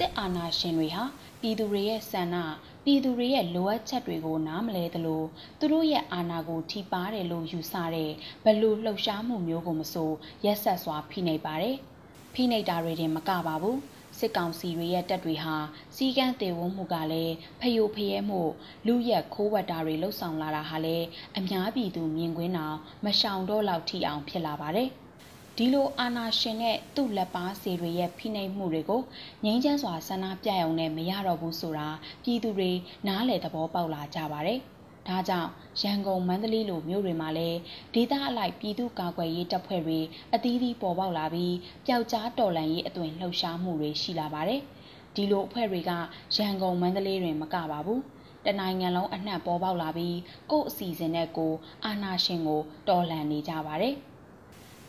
[0.00, 1.04] စစ်အာဏာရှင်တွေဟာ
[1.40, 2.36] ပြည်သူတွေရဲ့ဆန္ဒ
[2.84, 5.22] ပြည်သူတွေရဲ့လိုအပ်ချက်တွေကိုနားမလဲသလို
[5.58, 8.10] သူတို့ရဲ့အာဏာကိုထိပါတယ်လို့ယူဆတဲ့
[8.44, 10.10] ဘလူလှုပ်ရှားမှုမျိုးကိုမဆို
[10.44, 11.76] ရက်ဆက်စွာဖိနှိပ်ပါတယ်။
[12.34, 13.76] ဖိနှိပ်တာတွေတင်မကပါဘူး။
[14.18, 15.56] စစ်ကောင်စီတွေရဲ့တပ်တွေဟာ
[15.96, 18.40] စီကန်းတေဝုံမှုကလည်းဖယိုဖယဲမှု
[18.86, 21.06] လူရက်ခိုးဝတ်တာတွေလှုပ်ဆောင်လာတာဟာလည်း
[21.38, 24.90] အများပြည်သူမြင်ကွင်းအောင်မရှောင်တော့လောက်ထိအောင်ဖြစ်လာပါတယ်။
[25.56, 29.02] ဒီလိုအာဏာရှင်နဲ့သူ့လက်ပါစေတွေရဲ့ဖိနှိပ်မှုတွေကို
[29.44, 31.88] ငြိမ်းချမ်းစွာဆန္ဒပြရုံနဲ့မရတော့ဘူးဆိုတာ
[32.24, 32.70] ပြည်သူတွေ
[33.06, 34.58] နားလည်သဘောပေါက်လာကြပါတယ်။
[35.08, 35.50] ဒါကြောင့်
[35.82, 37.58] ရန်ကုန်မန္တလေးလိုမြို့တွေမှာလည်း
[37.94, 40.00] ဒေသအလိုက်ပြည်သူ့ကာကွယ်ရေးတပ်ဖွဲ့တွေ
[40.34, 41.54] အသီးသီးပေါ်ပေါက်လာပြီး
[41.86, 44.60] ပျောက်ကြားတော်လှန်ရေးအသွင်လှုပ်ရှားမှုတွေရှိလာပါတယ်။
[45.14, 45.92] ဒီလိုအဖွဲ့တွေက
[46.36, 48.00] ရန်ကုန်မန္တလေးတွင်မကပါဘူး။
[48.46, 50.16] တနိုင်ငံလုံးအနှံ့ပေါ်ပေါက်လာပြီး
[50.50, 51.52] ကို့အစီအစဉ်နဲ့ကို
[51.84, 53.96] အာနာရှင်ကိုတော်လှန်နေကြပါတယ်။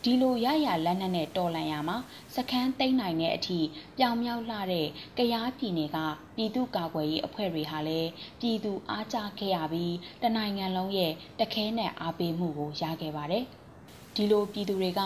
[0.04, 1.98] ဒီလိုရရလက်နက်နဲ့တော်လန်ရမှာ
[2.36, 3.60] စခန်းသိမ်းနိုင်တဲ့အထိ
[3.98, 5.98] ပြောင်မြောက်လှတဲ့ကရားပြည်နယ်က
[6.36, 13.46] ပြည်သူ့ကာကွယ်ရေးအဖွဲ့တွေဟာလည်းပြည်သူအားကျခဲ့ရပြီးတနိုင်ငံလုံးရဲ့တခဲနဲ့အားပေးမှုကိုရခဲ့ပါတယ်။
[14.16, 15.02] ဒီလိုပြည်သူတွေက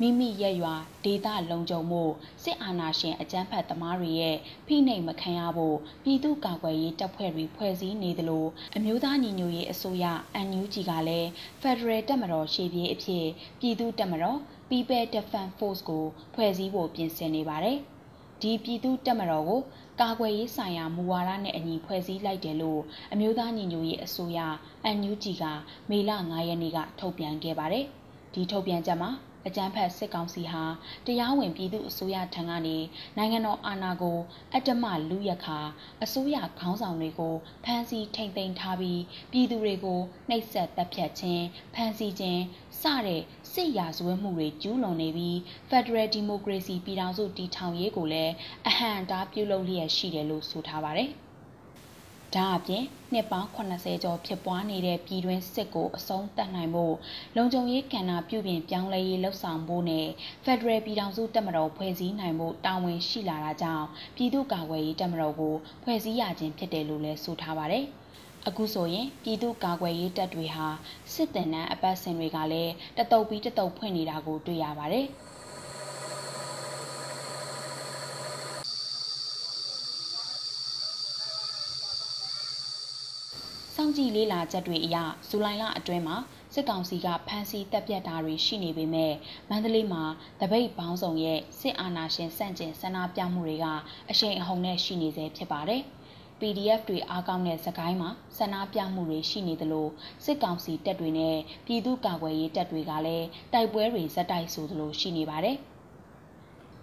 [0.00, 0.74] မိမိရဲ့ရွာ
[1.04, 2.02] ဒေသလုံခြုံမှု
[2.42, 4.36] စစ်အာဏာရှင်အကြမ်းဖက်သမားတွေရဲ့
[4.66, 10.04] ဖိနှိပ်မခံရဖို့ပြည်သူ့ကာကွယ်ရေးတပ်ဖွဲ့တွေဖွဲ့စည်းနေသလိုအမျိုးသားညီညွတ်ရေးအစိုးရ
[10.46, 11.28] NUG ကလည်း
[11.60, 13.26] Federal တပ်မတော်ရှေ့ပြေးအဖြစ်
[13.60, 14.38] ပြည်သူ့တပ်မတော်
[14.68, 17.78] People Defense Force ကိုဖွဲ့စည်းဖို့ပြင်ဆင်နေပါတယ်။
[18.42, 19.60] ဒီပြည်သူ့တပ်မတော်ကို
[20.00, 24.40] ကာကွယ်ရေးဆိုင်ရာမူဝါဒနဲ့အညီဖွဲ့စည်းလိုက်တယ်လို့အမျိုးသားညီညွတ်ရေးအစိုးရ
[24.96, 25.44] NUG က
[25.90, 27.86] မေလ9ရက်နေ့ကထုတ်ပြန်ခဲ့ပါတယ်။
[28.34, 29.10] ဒီထုတ်ပြန်ချက်မှာ
[29.46, 30.64] အကြမ်းဖက်စစ်ကောင်စီဟာ
[31.06, 32.76] တရားဝင်ပြည်သူအစိုးရထံကနေ
[33.16, 34.18] နိုင်ငံတော်အာဏာကို
[34.52, 35.58] အတ္တမလူရခါ
[36.04, 39.00] အစိုးရခေါင်းဆောင်တွေကိုဖမ်းဆီးထိန်သိမ်းထားပြီး
[39.32, 42.42] ပြည်သူတွေကိုနှိပ်စက်တပ်ဖြတ်ခြင်းဖမ်းဆီးခြင်း
[42.80, 45.36] စတဲ့စစ်ရာဇဝတ်မှုတွေကျူးလွန်နေပြီး
[45.70, 48.32] Federal Democracy ပြည်ထောင်စုတည်ထောင်ရေးကိုလည်း
[48.66, 51.10] အဟံအတားပြုလုပ်လျက်ရှိတယ်လို့ဆိုထားပါတယ်။
[52.36, 56.94] ဒါအပြင်နှစ်ပေါင်း80ကျော်ဖြစ်ပွားနေတဲ့ပြည်တွင်းစစ်ကိုအဆုံးသတ်နိုင်ဖို့
[57.36, 60.06] လုံခြုံရေးကဏ္ဍပြုပြင်ပြောင်းလဲရေးလှုပ်ဆောင်ဖို့နဲ့
[60.44, 67.84] Federal ပြည်ထောင်စုတပ်မတော်ဖွဲ့စည်းနိုင်ဖို့တာဝန်ရှိလာတာကြောင့်ပြည်သူ့ကာကွယ်ရေးတပ်မတော်ကိုဖွဲ့စည်းရခြင်းဖြစ်တယ်လို့လည်းဆိုထားပါတယ်။
[68.48, 70.66] အခုဆိုရင်ပြည်သူ့ကာကွယ်ရေးတပ်တွေဟာ
[71.12, 75.06] စစ်တပ်နန်းအပတ်စဉ်တွေကလည်းတတုပ်ပြီးတတုပ်ဖွင့်နေတာကိုတွေ့ရပါတယ်။
[83.90, 84.96] င့်ကြည့်လေးလာချက်တွေအရ
[85.28, 86.16] ဇူလိုင်လအတွင်းမှာ
[86.54, 89.12] စစ်ကောင်စီကဖမ်းဆီးတပ်ပြတ်တာတွေရှိနေပေမဲ့
[89.50, 90.02] မန္တလေးမှာ
[90.40, 93.66] တပိတ်ပေါင်းစုံရဲ့စစ်အာဏာရှင်စန့်ကျင်ဆန္ဒပြမှုတွေက
[94.10, 95.82] အရှိန်အဟုန်နဲ့ရှိနေစေဖြစ်ပါတယ်။
[96.40, 99.88] PDF တွေအားကောင်းတဲ့စကိုင်းမှာဆန္ဒပြမှုတွေရှိနေသလို
[100.24, 105.58] စစ်ကောင်စီတပ်တွေနဲ့ပြည်သူ့ကာကွယ်ရေးတပ်တွေကလည်းတိုက်ပွဲတွေဇက်တိုက်ဆိုသလိုရှိနေပါတယ်။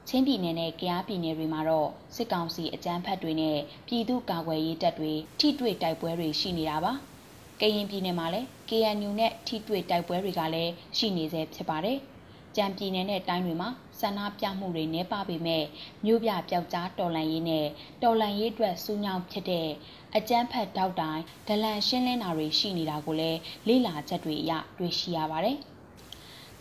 [0.09, 6.93] ချင်းပြည်နယ်နဲ့ကယားပြည်နယ်တွေမှာတော့စစ်ကောင်စီအကြမ်းဖက်တွေနဲ့ပြည်သူ့ကာကွယ်ရေးတပ်တွေထိတွေ့တိုက်ပွဲတွေရှိနေတာပါ။
[7.61, 11.97] ကရင်ပြည်နယ်မှာလည်း KNU နဲ့ထိတွေ့တိုက်ပွဲတွေကလည်းရှိနေသေးဖြစ်ပါတယ်။
[12.55, 15.63] ကြံပြည်နယ်နဲ့တိုင်းတွေမှာဆန္ဒပြမှုတွေနှဲပါပေမဲ့
[16.05, 17.67] မြို့ပြပျောက်ကြားတော်လန်ရေးနဲ့
[18.03, 19.67] တော်လန်ရေးအတွက်စူးညောင်းဖြစ်တဲ့
[20.15, 25.57] အကြမ်းဖက်တောက်တိုင်းဒလန်ရှင်းလင်းတာတွေရှိနေတာကိုလည်းလေ့လာချက်တွေအရတွေ့ရှိရပါတယ်။။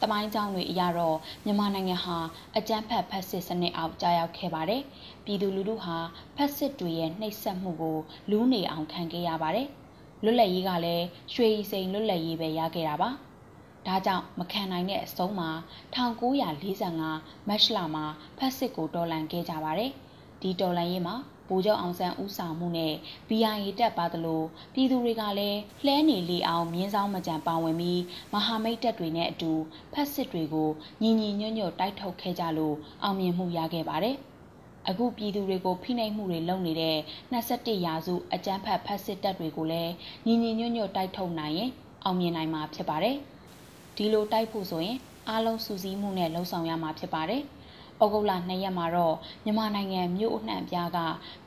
[0.02, 2.18] တမိုင်းကြောင်းတွေအရတော့မြန်မာနိုင်ငံဟာ
[2.56, 4.82] အကြမ်းဖက်ဖက်စစ်စနစ်အောက်ကြာရောက်ခဲ့ပါတယ်။
[5.24, 5.96] ပြည်သူလူထုဟာ
[6.36, 7.98] ဖက်စစ်တွေရဲ့နှိပ်စက်မှုကို
[8.30, 9.68] လူးနေအောင်ခံခဲ့ရပါတယ်။
[10.24, 11.04] လွတ်လပ်ရေးကလည်း
[11.34, 13.10] ရွှေစိန်လွတ်လပ်ရေးပဲရခဲ့တာပါ။
[13.86, 15.50] ဒါကြောင့်မခံနိုင်တဲ့အဆုံးမှာ
[15.94, 18.04] 1945မတ်လမှာ
[18.38, 19.90] ဖက်စစ်ကိုတော်လှန်ခဲ့ကြပါတယ်။
[20.40, 21.16] ဒီတော်လှန်ရေးမှာ
[21.48, 22.94] ဗိုလ်ချုပ်အောင်ဆန်းဦးဆောင်မှုနဲ့
[23.28, 24.42] BIA တပ်ပါသလို
[24.74, 28.00] ပြည်သူတွေကလည်းလှဲနေလေအောင်မြင်းဆောင်မကြံပါဝင်ပြီး
[28.32, 29.52] မဟာမိတ်တပ်တွေနဲ့အတူ
[29.92, 30.70] ဖက်စစ်တွေကို
[31.02, 34.16] ညီညီညွတ်ညွတ်တိုက်ထုတ်ခဲ့ကြလို့အောင်မြင်မှုရခဲ့ပါတယ်။
[34.88, 36.96] အခုပြည်သူတွေကိုဖိနှိပ်မှုတွေလုပ်နေတဲ့
[37.32, 39.92] 21ရာစုအကြမ်းဖက်ဖက်စစ်တပ်တွေကိုလည်း
[40.26, 41.70] ညီညီညွတ်ညွတ်တိုက်ထုတ်နိုင်ရင်
[42.04, 43.16] အောင်မြင်နိုင်မှာဖြစ်ပါတယ်။
[43.96, 47.42] ဒီလိုတိုက်ဖို့ဆိုရင်အားလုံးစူးစီးမှုနဲ့လှုံ့ဆော်ရမှာဖြစ်ပါတယ်။။
[48.02, 50.98] ဩဂုတ်လ2ရက်မှာတော့မြန်မာနိုင်ငံမြို့အနှံ့ပြားက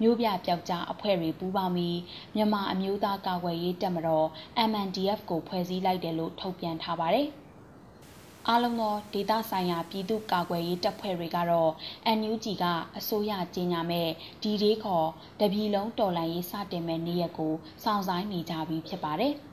[0.01, 1.99] မြို့ပြပျောက်ကြားအဖွဲ့တွေပူးပေါင်းပြီး
[2.35, 4.27] မြန်မာအမျိုးသားကာကွယ်ရေးတပ်မတော်
[4.69, 7.27] MNDF ကိုဖွဲ့စည်းလိုက်တယ်လို့ထုတ်ပြန်ထားပါတယ်။
[8.47, 11.71] အားလုံးသောဒေတာဆိုင်ရာပြည်သူ့ကာကွယ်ရေးတပ်ဖွဲ့တွေကတော့
[12.17, 12.65] NUG က
[12.97, 14.09] အစိုးရကြီးညာမဲ့
[14.41, 15.07] ဒီဒေးခေါ်
[15.39, 19.35] တပြည်လုံးတော်လှန်ရေးစတင်မဲ့နေ့ရက်ကိုစောင့်ဆိုင်နေကြပြီးဖြစ်ပါတယ်။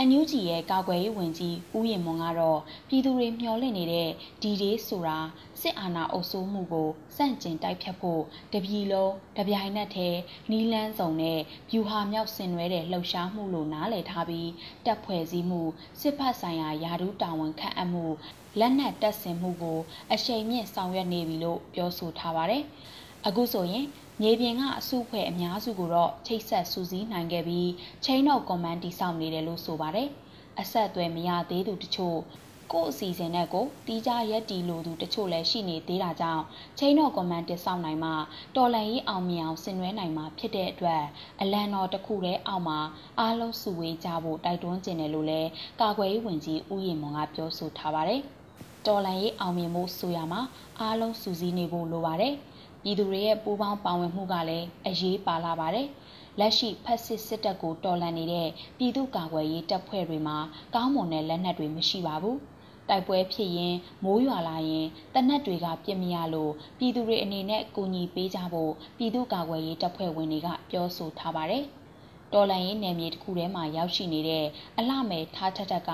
[0.00, 4.10] အန်ယူဂျီရဲ့ကာကွယ်ရေးဝန်ကြီးဦးရင်မွန်ကတော့ပြည်သူတွေမျှော်လင့်နေတဲ့
[4.42, 5.18] ဒီဒေးဆိုတာ
[5.60, 11.38] စစ်အာဏာအုပ်စိုးမှုကိုစန့်ကျင်တိုက်ဖြတ်ဖို့တပြည်လုံးတပြိုင်နက်တည်းနီလန်းစုံနဲ့
[11.70, 14.50] ဗျူဟာမြောက်ဆင်နွှဲတဲ့လှုပ်ရှားမှုလို့နားလည်ထားပြီး
[14.86, 15.62] တပ်ဖွဲ့စည်းမှု
[16.00, 18.06] စစ်ဖက်ဆိုင်ရာယာဒူးတာဝန်ခန့်အပ်မှု
[18.58, 19.78] လက်နက်တပ်ဆင်မှုကို
[20.12, 22.62] အရှိန်မြင့်ဆောင်ရွက်နေပြီလို့ပြောဆိုထားပါတယ်။
[23.26, 23.86] အခုဆိုရင်
[24.22, 27.68] မြေပြင်ကအစုအဖွဲ့အများစုကိုတော့ချိတ်ဆက်စူးစီးနိုင်ခဲ့ပြီး
[28.04, 30.08] chain of command တိစောင့်နေတယ်လို့ဆိုပါတယ်။
[30.60, 32.18] အဆက်အသွယ်မရသေးသူတချို့
[32.72, 36.42] ကို့အစီအစဉ်နဲ့ကိုတီးကြရက်တီလိုသူတချို့လည်းရှိနေသေးတာကြောင့်
[36.78, 38.10] chain of command တိစောင့်နိုင်မှ
[38.56, 41.02] တော်လန်ရေးအောင်မြင်အောင်ဆင်နွှဲနိုင်မှာဖြစ်တဲ့အတွက်
[41.40, 42.78] အလံတော်တစ်ခုတည်းအောက်မှာ
[43.20, 45.48] အားလုံးစုဝေးကြဖို့တိုက်တွန်းကျင်တယ်လို့လည်း
[45.80, 48.20] ကာကွယ်ရေးဝန်ကြီးဦးရင်မွန်ကပြောဆိုထားပါတယ်။
[48.86, 50.40] တော်လန်ရေးအောင်မြင်မှုဆိုရမှာ
[50.80, 52.34] အားလုံးစုစည်းနေဖို့လိုပါတယ်။
[52.82, 55.86] ပြည်သူတွေရဲ့ပူးပေါင်းပါဝင်မှုကလည်းအရေးပါလာပါတယ်။
[56.38, 60.36] လက်ရှိဖက်စစ်စစ်တပ်ကိုတော်လှန်နေတဲ့ပြည်သူ့ကာကွယ်ရေးတပ်ဖွဲ့တွေမှာ
[60.74, 62.36] ကောင်းမွန်တဲ့လက်နက်တွေမရှိပါဘူး။
[62.88, 63.74] တိုက်ပွဲဖြစ်ရင်
[64.04, 71.64] မိုးရွာလာရင်တနက်တွေကပြစ်မရလို့ပြည်သူတွေအနေနဲ့ကူညီပေးကြဖို့ပြည်သူ့ကာကွယ်ရေးတပ်ဖွဲ့ဝင်တွေကပြောဆိုထားပါတယ်။
[72.32, 74.46] တော်လန်ရေးနယ်မြေတစ်ခုထဲမှာရောက်ရှိနေတဲ့
[74.78, 75.90] အလှမယ်ထားထက်ထက်က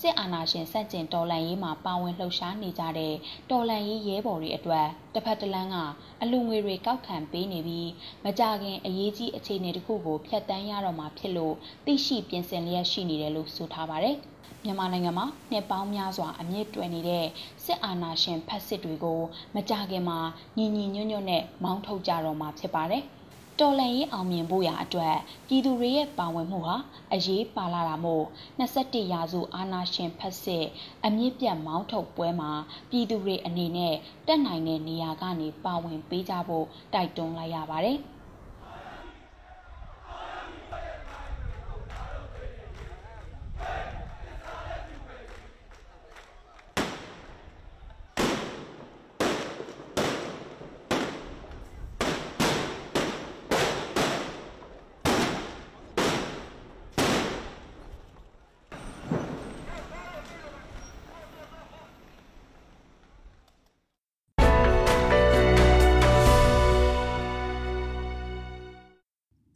[0.00, 3.14] စစ်အာဏာရှင်စန့်ကျင်တော်လှန်ရေးမှာပါဝင်လှုပ်ရှားနေကြတဲ့
[3.50, 5.76] တော်လှန်ရေးရဲဘော်တွေအတွက်တစ်ဖက်တစ်လမ်းက
[6.22, 7.90] အလူငွေတွေကောက်ခံပေးနေပြီး
[8.24, 11.54] မကြခင်အရေးကြီးအခြေအနေတစ်ခုကိုဖျက်ဆီးရတော့မှာဖြစ်လို့
[11.86, 14.16] သိရှိပြင်ဆင်လျက်ရှိနေတယ်လို့ဆိုထားပါတယ်။
[14.64, 17.26] မြန်မာနိုင်ငံမှာနှစ်ပေါင်းများစွာအမြင့်တွယ်နေတဲ့
[17.64, 19.20] စစ်အာဏာရှင်ဖက်စစ်တွေကို
[19.54, 20.18] မကြခင်မှာ
[20.56, 23.04] ညီညီညွတ်ညွတ်နဲ့မောင်းထုတ်ကြတော့မှာဖြစ်ပါတယ်။
[23.60, 25.16] တော်လှန်ရေးအောင်မြင်ဖို့ရာအတွက်
[25.48, 26.76] ပြည်သူတွေရဲ့ပါဝင်မှုဟာ
[27.12, 28.24] အရေးပါလာတာမို့
[28.60, 30.66] 21ရာစုအာဏာရှင်ဖက်စစ်
[31.04, 32.52] အမြင့်ပြတ်မောင်းထုတ်ပွဲမှာ
[32.90, 33.94] ပြည်သူတွေအနေနဲ့
[34.26, 37.98] တက်နိုင်တဲ့နေရာကနေပါဝင်ပေးကြဖို့တိုက်တွန်းလိုက်ရပါတယ်။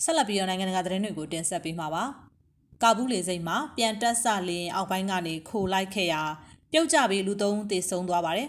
[0.04, 2.04] ဆက်လက်ပြီးတော့နိုင်ငံတကာသတင်းတွေကိုတင်ဆက်ပေးမှာပါ။
[2.82, 6.22] ကာဘူးလေစိတ်မှာပြန်တက်ဆလင်းအောက်ပိုင်းကနေခိုလိုက်ခဲ့ရာ
[6.72, 8.48] ပြုတ်ကျပြီးလူသုံးသေဆုံးသွားပါတယ်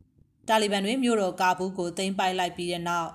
[0.48, 3.08] ။တာလီဘန်တွေမြို့တော်ကာဘူးကိုသိမ်းပိုက်လိုက်ပြီးတဲ့နောက်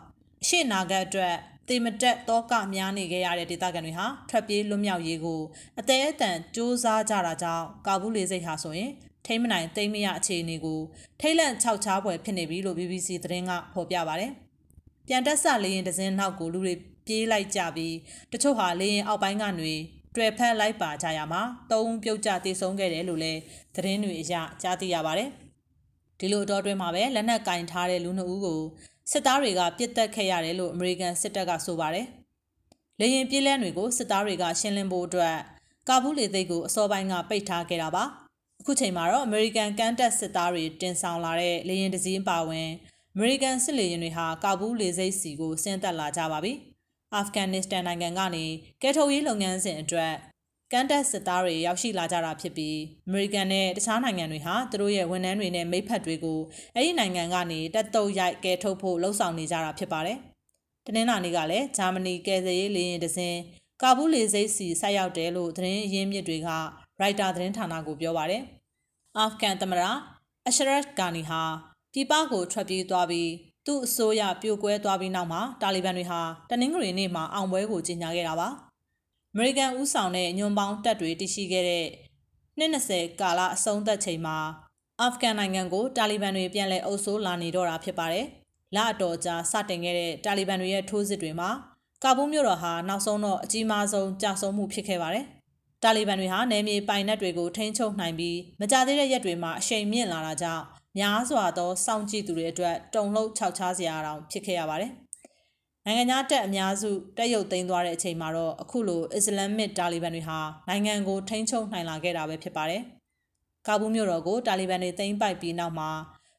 [0.43, 1.35] အရှိနာဂတ်အတွက်
[1.67, 5.41] တေမတက်တောကများနေခဲ့ရတဲ့ဒေသခံတွေဟာထွက်ပြေးလွတ်မြောက်ရေးကို
[5.79, 8.91] အသေးအတန်စူးစမ်းကြတာကြောင့်ကာဘူးလေစိတ်ဟာဆိုရင်
[9.25, 10.79] ထိမ့်မနိုင်သိမ့်မရအခြေအနေကို
[11.21, 14.31] ထိတ်လန့်ခြောက်ခြားပွဲဖြစ်နေပြီလို့ BBC သတင်းကဖော်ပြပါတယ်။
[15.07, 16.73] ပြန်တက်ဆလေရင်ဒဇင်းနောက်ကိုလူတွေ
[17.05, 17.95] ပြေးလိုက်ကြပြီး
[18.31, 19.75] တချို့ဟာလေရင်အောက်ပိုင်းကနေ
[20.15, 23.39] တွေ့ဖက်လိုက်ပါကြရမှာသုံးပြုတ်ကြတည်ဆုံးခဲ့တယ်လို့လည်း
[23.75, 25.29] သတင်းတွေအရကြားသိရပါတယ်။
[26.19, 28.61] ဒီလိုတော့တွင်မှာပဲလက်နက်ကင်ထားတဲ့လူနှစ်ဦးကို
[29.11, 32.07] စစ်သားတွေကပြစ်တက်ခဲ့ရတယ်လို့အမေရိကန်စစ်တပ်ကဆိုပါတယ်။
[32.99, 35.37] လေရင်ပြည်လဲတွေကိုစစ်သားတွေကရှင်းလင်းဖို့အတွက်
[35.89, 38.03] ကာဘူးလေသိက်ကိုအစောပိုင်းကပိတ်ထားခဲ့တာပါ။
[38.61, 42.69] အခုချိန်မှာတော့အမေရိကန်ကန်တက်စစ်သားတွေတင်ဆောင်လာတဲ့လေရင်တစည်းပါဝင်
[43.15, 46.53] အမေရိကန်စစ်လေရင်တွေဟာကာဘူးလေစိတ်စီကိုဆင်းသက်လာကြပါပြီ။
[47.15, 48.45] အာဖဂန်နစ္စတန်နိုင်ငံကနေ
[48.81, 50.13] ကယ်ထုတ်ရေးလုပ်ငန်းစဉ်အတွက်
[50.71, 56.39] ကန်တက်စစ်သားတွေရောက်ရှိလာကြတာဖြစ်ပြီးအမေရိကန်နဲ့တခြားနိုင်ငံတွေဟာသူတို့ရဲ့ဝန်ထမ်းတွေနဲ့မိဖက်တွေကို
[56.75, 60.17] အဲ့ဒီနိုင်ငံကနေတက်တုတ်ရိုက်ကယ်ထုတ်ဖို့လှုံ့ဆော်နေကြတာဖြစ်ပါတယ်။
[60.85, 63.39] တနင်္လာနေ့ကလည်းဂျာမနီကယ်ဆယ်ရေးလေယာဉ်တစ်စင်း
[63.81, 66.49] ကာဘူးလေဆိပ်စီဆိုက်ရောက်တယ်လို့သတင်းရင်းမြစ်တွေက
[66.99, 68.41] ရိုက်တာသတင်းဌာနကိုပြောပါတယ်။
[69.17, 69.81] အာဖဂန်သမ္မတ
[70.47, 71.41] အရှရတ်ဂါနီဟာ
[71.93, 73.29] ပြည်ပကိုထွက်ပြေးသွားပြီး
[73.65, 76.19] သူ့အစိုးရပြိုကွဲသွားပြီးနောက်မှာတာလီဘန်တွေဟာ
[76.49, 78.47] တနင်္ဂနွေနေ့မှာအောင်ပွဲကိုကြေညာခဲ့တာပါ။
[79.33, 81.85] အမေရိကန်ဦးဆောင်တဲ့ညွန်ပေါင်းတပ်တွေတရှိခဲ့တဲ့
[82.59, 84.37] 20ကာလအဆုံးသတ်ချိန်မှာ
[84.99, 88.25] အာဖဂန်နိုင်ငံကိုတာလီဘန်တွေပြန်လည်အုပ်စိုးလာနေတော့တာဖြစ်ပါတယ်။
[88.75, 91.49] လအတော်ကြာစတင်ခဲ့တဲ့တာလီဘန်တွေရဲ့ထိုးစစ်တွေမှာ
[92.03, 95.25] ကာဘူးမြို့တော်ဟာနောက်ဆုံးတော့အကြီးမားဆုံးကြာဆုံးမှုဖြစ်ခဲ့ပါတယ်။
[95.83, 100.63] တာလီဘန်တွေဟာနယ်မြေပိုင်နက်တွေကိုထိန်းချုပ်နိုင်ပြီးမကြသေးတဲ့ရက်တွေမှာအရှိန်မြင့်လာတာကြောင့်
[100.97, 104.91] များစွာသောစောင့်ကြည့်သူတွေအတွက်တုံလှုပ်ခြောက်ခြားစရာတောင်ဖြစ်ခဲ့ရပါတယ်။
[105.85, 112.81] နိုင်ငံသားတက်အများစုတက်ရုပ်သိမ်းသွားတဲ့အချိန်မှာတော့အခုလိုအစ္စလာမစ်တာလီဘန်တွေဟာနိုင်ငံကိုထိန်းချုပ်နိုင်လာခဲ့တာပဲဖြစ်ပါတယ်။
[113.67, 115.89] ကာဘူးမြို့တော်ကိုတာလီဘန်တွေသိမ်းပိုက်ပြီးနောက်မှာ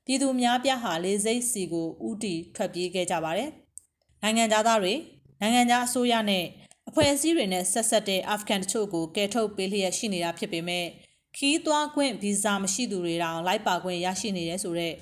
[0.07, 3.51] ပြည်သူများပြားဟာလေစိတ်စီကိုဥတီထွက်ပြေးခဲ့ကြပါတယ်။
[4.23, 4.95] နိုင်ငံသားတွေ
[5.41, 6.45] နိုင်ငံသားအစိုးရနဲ့
[6.89, 10.87] အဖွဲ့အစည်းတွေနဲ့ဆက်ဆက်တဲ့အာဖဂန်တချို့ကိုကယ်ထုတ်ပေးလျက်ရှိနေတာဖြစ်ပေမဲ့
[11.37, 14.95] ခီးသွားခွင့်ဗီဇာမရှိသူတွေတောင်လိုက်ပါခွင့်ရရှိနေတယ်ဆိုတော့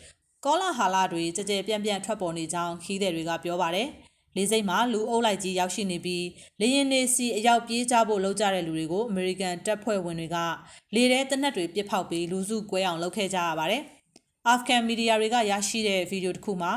[0.44, 3.88] ကောလာဟာလာတွေကြကြပြန့်ပြန့်ထွက်ပေါ်နေကြောင်းခီးသည်တွေကပြောပါတယ်
[4.36, 6.26] လေစိတ်မှာလူအုပ်လိုက်ကြီးရောက်ရှိနေပြီး
[6.60, 10.36] လေရင်နေစီအရောက်ပြေးကြဖို့လှုပ်ကြတဲ့လူတွေကိုအမေရိကန်တပ်ဖွဲ့ဝင်တွေက
[10.94, 13.82] လေထဲတနက်တွေပစ်ဖောက်ပြီးလူစုကွဲအောင်လုပ်ခဲ့ကြရပါတယ်။
[14.48, 16.72] အာဖဂန်မီဒီယာတွေကရရှိတဲ့ဗီဒီယိုတစ်ခုမှာ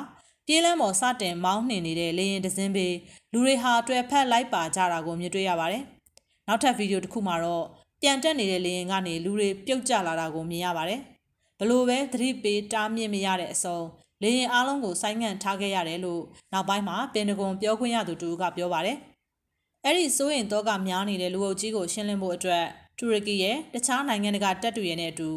[0.47, 2.87] ပြေးလမ်းပေါ်စတင်မောင်းနှင်နေတဲ့လေရင်တစင်းပေ
[3.33, 5.83] လူတွေဟာတွယ်ဖက်လိုက်ပါကြတာကိုမြင်တွေ့ရပါတယ်။
[6.47, 7.65] နောက်ထပ်ဗီဒီယိုတစ်ခုမှာတော့
[8.05, 10.99] ပြန်တက်နေတဲ့လေရင်ကနေလူတွေပြုတ်ကျလာတာကိုမြင်ရပါတယ်။
[11.59, 13.79] ဘလို့ပဲသတိပေးတားမြစ်မရတဲ့အစုံ
[14.21, 16.21] လေရင်အားလုံးကိုဆိုင်းငံ့ထားခဲ့ရတယ်လို့
[16.53, 18.97] နောက်ပိုင်းမှာပင်တဂွန်ပြောခွင့်ရသူတူကပြောပါတယ်။
[19.85, 22.63] အဲ့ဒီစိုးရင်တော့ကများနေတဲ့လူအုပ်ကြီးကိုရှင်းလင်းဖို့အတွက်
[22.99, 25.29] တူရကီရဲ့တခြားနိုင်ငံတကာတပ်တွေရဲ့နဲ့အတူ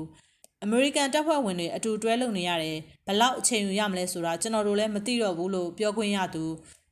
[0.65, 2.77] အမေရိကန်တပ်ဖွဲ့ဝင်တွေအတူတွဲလုပ်နေရတယ်
[3.07, 6.45] ဘလောက်အချိန်ယူရမလဲဆိုတာကျွန်တော်တို့လည်းမသိတော့ဘူးလို့ပြောခွင့်ရသူ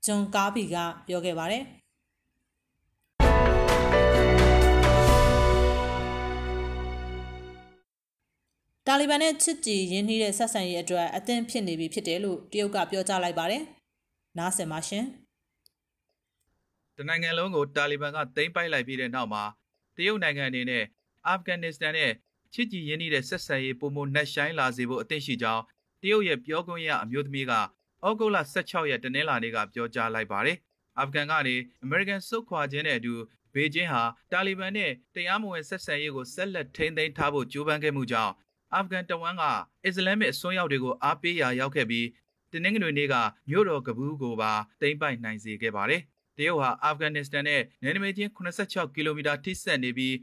[0.04, 1.62] ဂျွန်ကားဘီကပြောခဲ့ပါတယ်။
[8.88, 13.62] တာလီဘန်နဲ့ချစ်ကြည်ရင်းနှီးတဲ့ဆက်ဆံရေးအတွက်အသင့်ဖြစ်နေပြီဖြစ်တယ်လို့တရုတ်ကပြောကြားလိုက်ပါတယ်။
[14.38, 15.04] နားဆင်ပါရှင်။
[16.96, 19.44] တနိုင်ငံလုံးကိုတာလီဘန်ကသိမ်းပိုက်လိုက်ပြီးတဲ့နောက်မှာ
[19.96, 20.84] တရုတ်နိုင်ငံအနေနဲ့
[21.26, 22.10] အာဖဂန်နစ္စတန်နဲ့
[22.54, 25.62] ချစ်ကြည်ရင်းနှီးတဲ့ဆက်ဆံရေးပုံမနှက်ဆိုင်လာစေဖို့အသင့်ရှိကြောင်း
[26.02, 30.56] တရုတ်ရဲ့ပြောခွင့်ရအမျိုးသမီးကဩဂုတ်လ16ရက်တနင်္လာနေ့ကပြောကြားလိုက်ပါတယ်။
[30.98, 33.14] အာဖဂန်ကနေအမေရိကန်စုခွာခြင်းနဲ့အတူ
[33.54, 38.32] ဘေကျင်းဟာတာလီဘန်နဲ့တရားမဝင်ဆက်ဆံရေးကိုဆက်လက်ထိန်းသိမ်းထားဖို့ကြိုးပမ်းခဲ့မှုကြောင့်
[38.72, 39.42] အာဖဂန်တဝမ်းက
[39.84, 42.06] အစ္စလာမစ်အစွန်းရောက်တွေကိုအားပေးရာရောက်ခဲ့ပြီး
[42.52, 43.14] တနင်္ဂနွေနေ့က
[43.50, 46.02] မြို့တော်ကဘူးကိုပါသိမ်းပိုက်နိုင်စေခဲ့ပါတယ်။
[46.36, 50.14] တရုတ်ဟာအာဖဂန်နစ္စတန်နဲ့နယ်နိမိတ်ချင်း86ကီလိုမီတာထိစပ်နေပြီး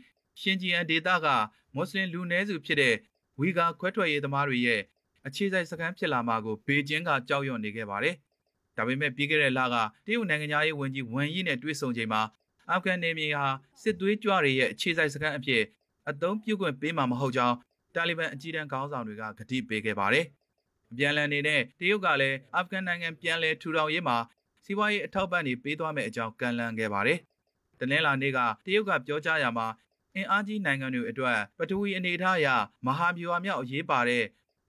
[0.42, 1.28] ရှင်ဂျီယန်ဒေသက
[1.76, 2.96] မွတ်စလင်လူနည်းစုဖြစ်တဲ့
[3.40, 4.82] ဝီဂါခွဲထွက်ရေးသမားတွေရဲ့
[5.28, 8.16] အခြေစိုက်စခန်းဖြစ်လာမှာကိုဘေကျင်းကကြောက်ရွံ့နေခဲ့ပါတယ်။
[8.78, 9.76] ဒါပေမဲ့ပြီးခဲ့တဲ့လက
[10.06, 12.22] တရုတ်နိုင်ငံသားရေးဝန်ကြီးဝမ်ယီနဲ့တွေ့ဆုံချိန်မှာ
[12.70, 13.46] အာဖဂန်နေမြေဟာ
[13.82, 15.64] စစ်သွေးကြွတွေရဲ့အခြေစိုက်စခန်းအဖြစ်
[16.10, 17.56] အသုံးပြုခွင့်ပေးမှာမဟုတ်ကြောင်း
[17.96, 20.26] တာလီဘန်အကြီးတန်းခေါင်းဆောင်တွေကကတိပေးခဲ့ပါတယ်။
[20.98, 24.18] ပြန်လည်နေတဲ့တရုတ်ကလည်းအာဖဂန်နိုင်ငံပြန်လည်ထူထောင်ရေးမှာ
[24.64, 27.20] စီးပွားရေးအထောက်ပံ့တွေပေးသွားမယ့်အကြောင်းကန့်လန့်ခဲ့ပါတယ်။
[27.80, 29.68] တနင်္လာနေ့ကတရုတ်ကပြောကြားရမှာ
[30.16, 32.48] အင်အားကြီးနိုင်ငံတွေအတွက်ပထဝီအနေအထားအရ
[32.86, 34.24] မဟာဗျူဟာမြောက်အရေးပါတဲ့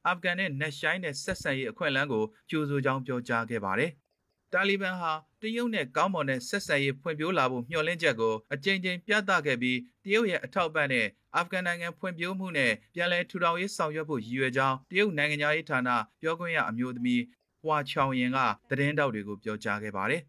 [0.07, 3.91] အာဖဂန်နဲ့နက်ရှိုင်းတဲ့ဆက်ဆံရေးအခွင့်အလမ်းကိုကြိုးစိုးကြောင်းပြောကြားခဲ့ပါတယ်။
[4.53, 5.13] တာလီဘန်ဟာ
[5.43, 15.89] တရုတ်နဲ့ကောင်းမွန်တဲ့ဆက်ဆံရေးဖွံ့ဖြိုးလာဖို့မျှော်လင့်ချက်ကိုအကြိမ်ကြိမ်ပြသခဲ့ပြီးတရုတ်ရဲ့အထောက်အပံ့နဲ့အာဖဂန်နိုင်ငံဖွံ့ဖြိုးမှုနဲ့ပြန်လည်ထူထောင်ရေးဆောင်ရွက်ဖို့ရည်ရွယ်ကြောင်းတရုတ်နိုင်ငံသားရေးဌာန
[16.21, 17.23] ပြောခွင့်ရအမျိုးသမီး
[17.63, 18.39] ဟွာချောင်ရင်က
[18.71, 20.23] သတင်းတောက်တွေကိုပြောကြားခဲ့ပါတယ်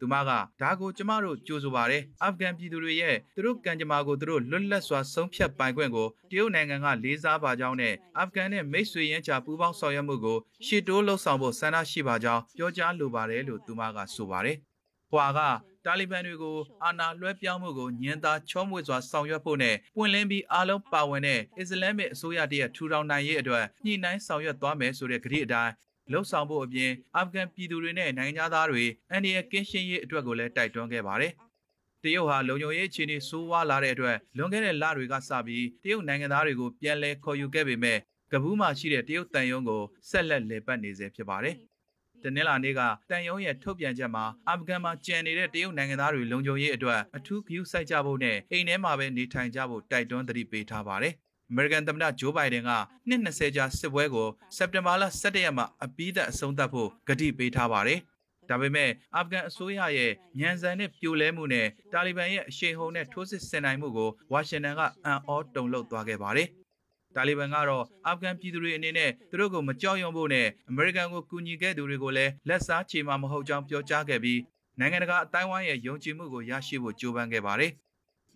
[0.00, 0.30] သူမက
[0.60, 14.56] ဒါကိုကျမတို့ကြိုးဆိုပါတယ်အာဖဂန်ပြည်သူတွေရဲ့သူတို့ကံကြမ္မာကိုသူတို့လွတ်လပ်စွာဆုံးဖြတ်ပိုင်ခွင့်ကိုတရုတ်နိုင်ငံကလေးစားပါကြောင်းနဲ့အာဖဂန်နဲ့မိတ်ဆွေရင်းချပူးပေါင်းဆောင်ရွက်မှုကိုရှေ့တိုးလှုပ်ဆောင်ဖို့ဆန္ဒရှိပါကြောင်းပြောကြားလိုပါတယ်လို့သူမကဆိုပါတယ်။
[15.10, 15.40] ဟွာက
[15.84, 25.72] တာလီဘန်တွေကိုအာဏာလွှဲပြောင်းမှုကိုညင်သာချောမွေ့စွာဆောင်ရွက်ဖို့နဲ့ပွင့်လင်းပြီးအားလုံးပါဝင်တဲ့အစ္စလာမစ်အစိုးရတရဲ့ထူထောင်နိုင်ရေးအတွက်ညှိနှိုင်းဆောင်ရွက်သွားမယ်ဆိုတဲ့ကတိအတိုင်း
[26.12, 31.32] လှုပ်ဆောင်ဖို့အပြင်အာဖဂန်ပြည်သူတွေနဲ့နိုင်ငံသားတွေအန်ဒီရဲ့ကင်းရှင်းရေးအတွက်ကိုလည်းတိုက်တွန်းခဲ့ပါတယ်။
[32.02, 37.98] တရုတ်ဟာလုံခြုံရေးအခြေအနေဆိုးဝါးလာတဲ့အတွက်လွန်ခဲ့တဲ့လတွေကစပြီးတရုတ်နိုင်ငံသားတွေကိုပြန်လည်ခေါ်ယူခဲ့ပေမဲ့
[38.32, 41.56] ကဘူးမှာရှိတဲ့တရုတ်တန်ယုံကိုဆက်လက်လည်ပတ်နေစေဖြစ်ပါတယ်။
[42.22, 51.14] တနင်္လာနေ့ကတန်ယုံရဲ့ထုတ်ပြန်ချက်မှာအာဖဂန်မှာကျန်နေတဲ့တရုတ်နိုင်ငံသားတွေလုံခြုံရေးအတွက်အထူးဂရုစိုက်ကြဖို့နဲ့အိမ်ထဲမှာပဲနေထိုင်ကြဖို့တိုက်တွန်းသတိပေးထားပါတယ်။
[51.50, 52.70] အမေရိကန်သမ္မတဂျိုးဘိုင်ဒန်က
[53.08, 57.98] နှစ်20ကြာစစ်ပွဲကိုစက်တင်ဘာလ17ရက်မှာအပြီးသတ်အဆုံးသတ်ဖို့ကတိပေးထားပါတယ်။
[58.48, 66.48] ဒါပေမဲ့အာဖဂန်အစိုးရရဲ့ညံစံနဲ့ပြိုလဲမှုနဲ့တာလီဘန်ရဲ့အရှိန်ဟုန်နဲ့ထိုးစစ်ဆင်နိုင်မှုကိုဝါရှင်တန်ကအံ့ဩတုန်လှုပ်သွားခဲ့ပါတယ်။
[67.16, 74.40] တာလီဘန်ကတော့အာဖဂန်ပြည်သူတွေအနေနဲ့သူတို့ကိုမကြောက်ရွံ့ဖို့နဲ့အမေရိကန်ကိုကူညီခဲ့သူတွေကိုလည်းလက်စားချေမှာမဟုတ်ကြောင်းပြောကြားခဲ့ပြီး
[74.78, 77.72] နိုင်ငံတကာအတိုင်းအဝိုင်းရဲ့ယုံကြည်မှုကိုရရှိဖို့ကြိုးပမ်းခဲ့ပါတယ်။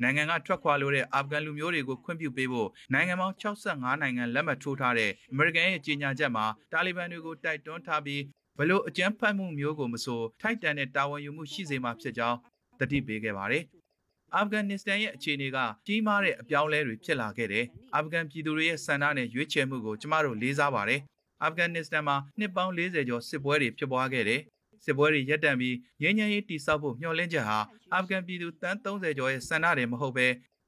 [0.02, 8.22] နိုင်ငံကထွက်ခွာလို့တဲ့အာဖဂန်လူမျိုးတွေကိုခွင့်ပြုပေးဖို့နိုင်ငံပေါင်း65နိုင်ငံလက်မှတ်ထိုးထားတဲ့အမေရိကန်ရဲ့ကြေညာချက်မှာတာလီဘန်တွေကိုတိုက်တွန်းထားပြီး
[8.58, 12.38] ဘလို့အကြမ်းဖက်မှုမျိုးကိုမဆိုထိုက်တန်တဲ့တာဝန်ယူမှုရှိစေမှာဖြစ်ကြောင်း
[12.80, 13.64] တတိပေးခဲ့ပါတယ်။
[14.34, 21.00] အာဖဂန်နစ္စတန်ရဲ့အခြေအနေကကြီးမားတဲ့အပြောင်းအလဲတွေဖြစ်လာခဲ့တယ်။အာဖဂန်ပြည်သူတွေရဲ့ဆန္ဒနဲ့ရွေးချယ်မှုကိုကျမတို့လေးစားပါတယ်။
[21.42, 24.40] အာဖဂန်နစ္စတန်မှာနှစ်ပေါင်း40ကျော်စစ်ပွဲတွေဖြစ်ပွားခဲ့တယ်
[24.84, 27.58] စစ်ပွဲတွေရပ်တန့်ပြီးငြိမ်းချမ်းရေးတည်ဆောက်ဖို့မျှော်လင့်ချက်ဟာ
[27.92, 30.26] အာဖဂန်ပြည်သူတန်း30ကျော်ရဲ့ဆန္ဒတွေမဟုတ်ဘဲ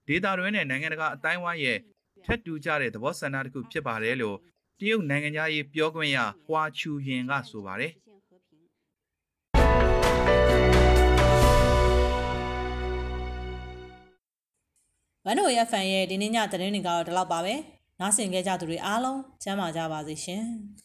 [0.09, 1.79] ဒေသတွင်းနဲ့နိုင်ငံတကာအတိုင်းအဝိုင်းရဲ့
[2.25, 4.37] ထက်တူကြတဲ့သဘောဆန္ဒတစ်ခုဖြစ်ပါတယ်လို့
[4.81, 7.93] တရုတ်နိုင်ငံသားရေးပြောခွင့်ရဟွာချူရင်ကဆိုပါတယ်
[15.27, 17.55] ဝန်တို့ရဖန်ရဲ့ဒီနေ့ညသတင်းတွေကတော့ဒီလောက်ပါပဲ။
[18.01, 20.45] နားဆင်ကြကြသူတွေအားလုံးကျမ်းမာကြပါစေရှင်။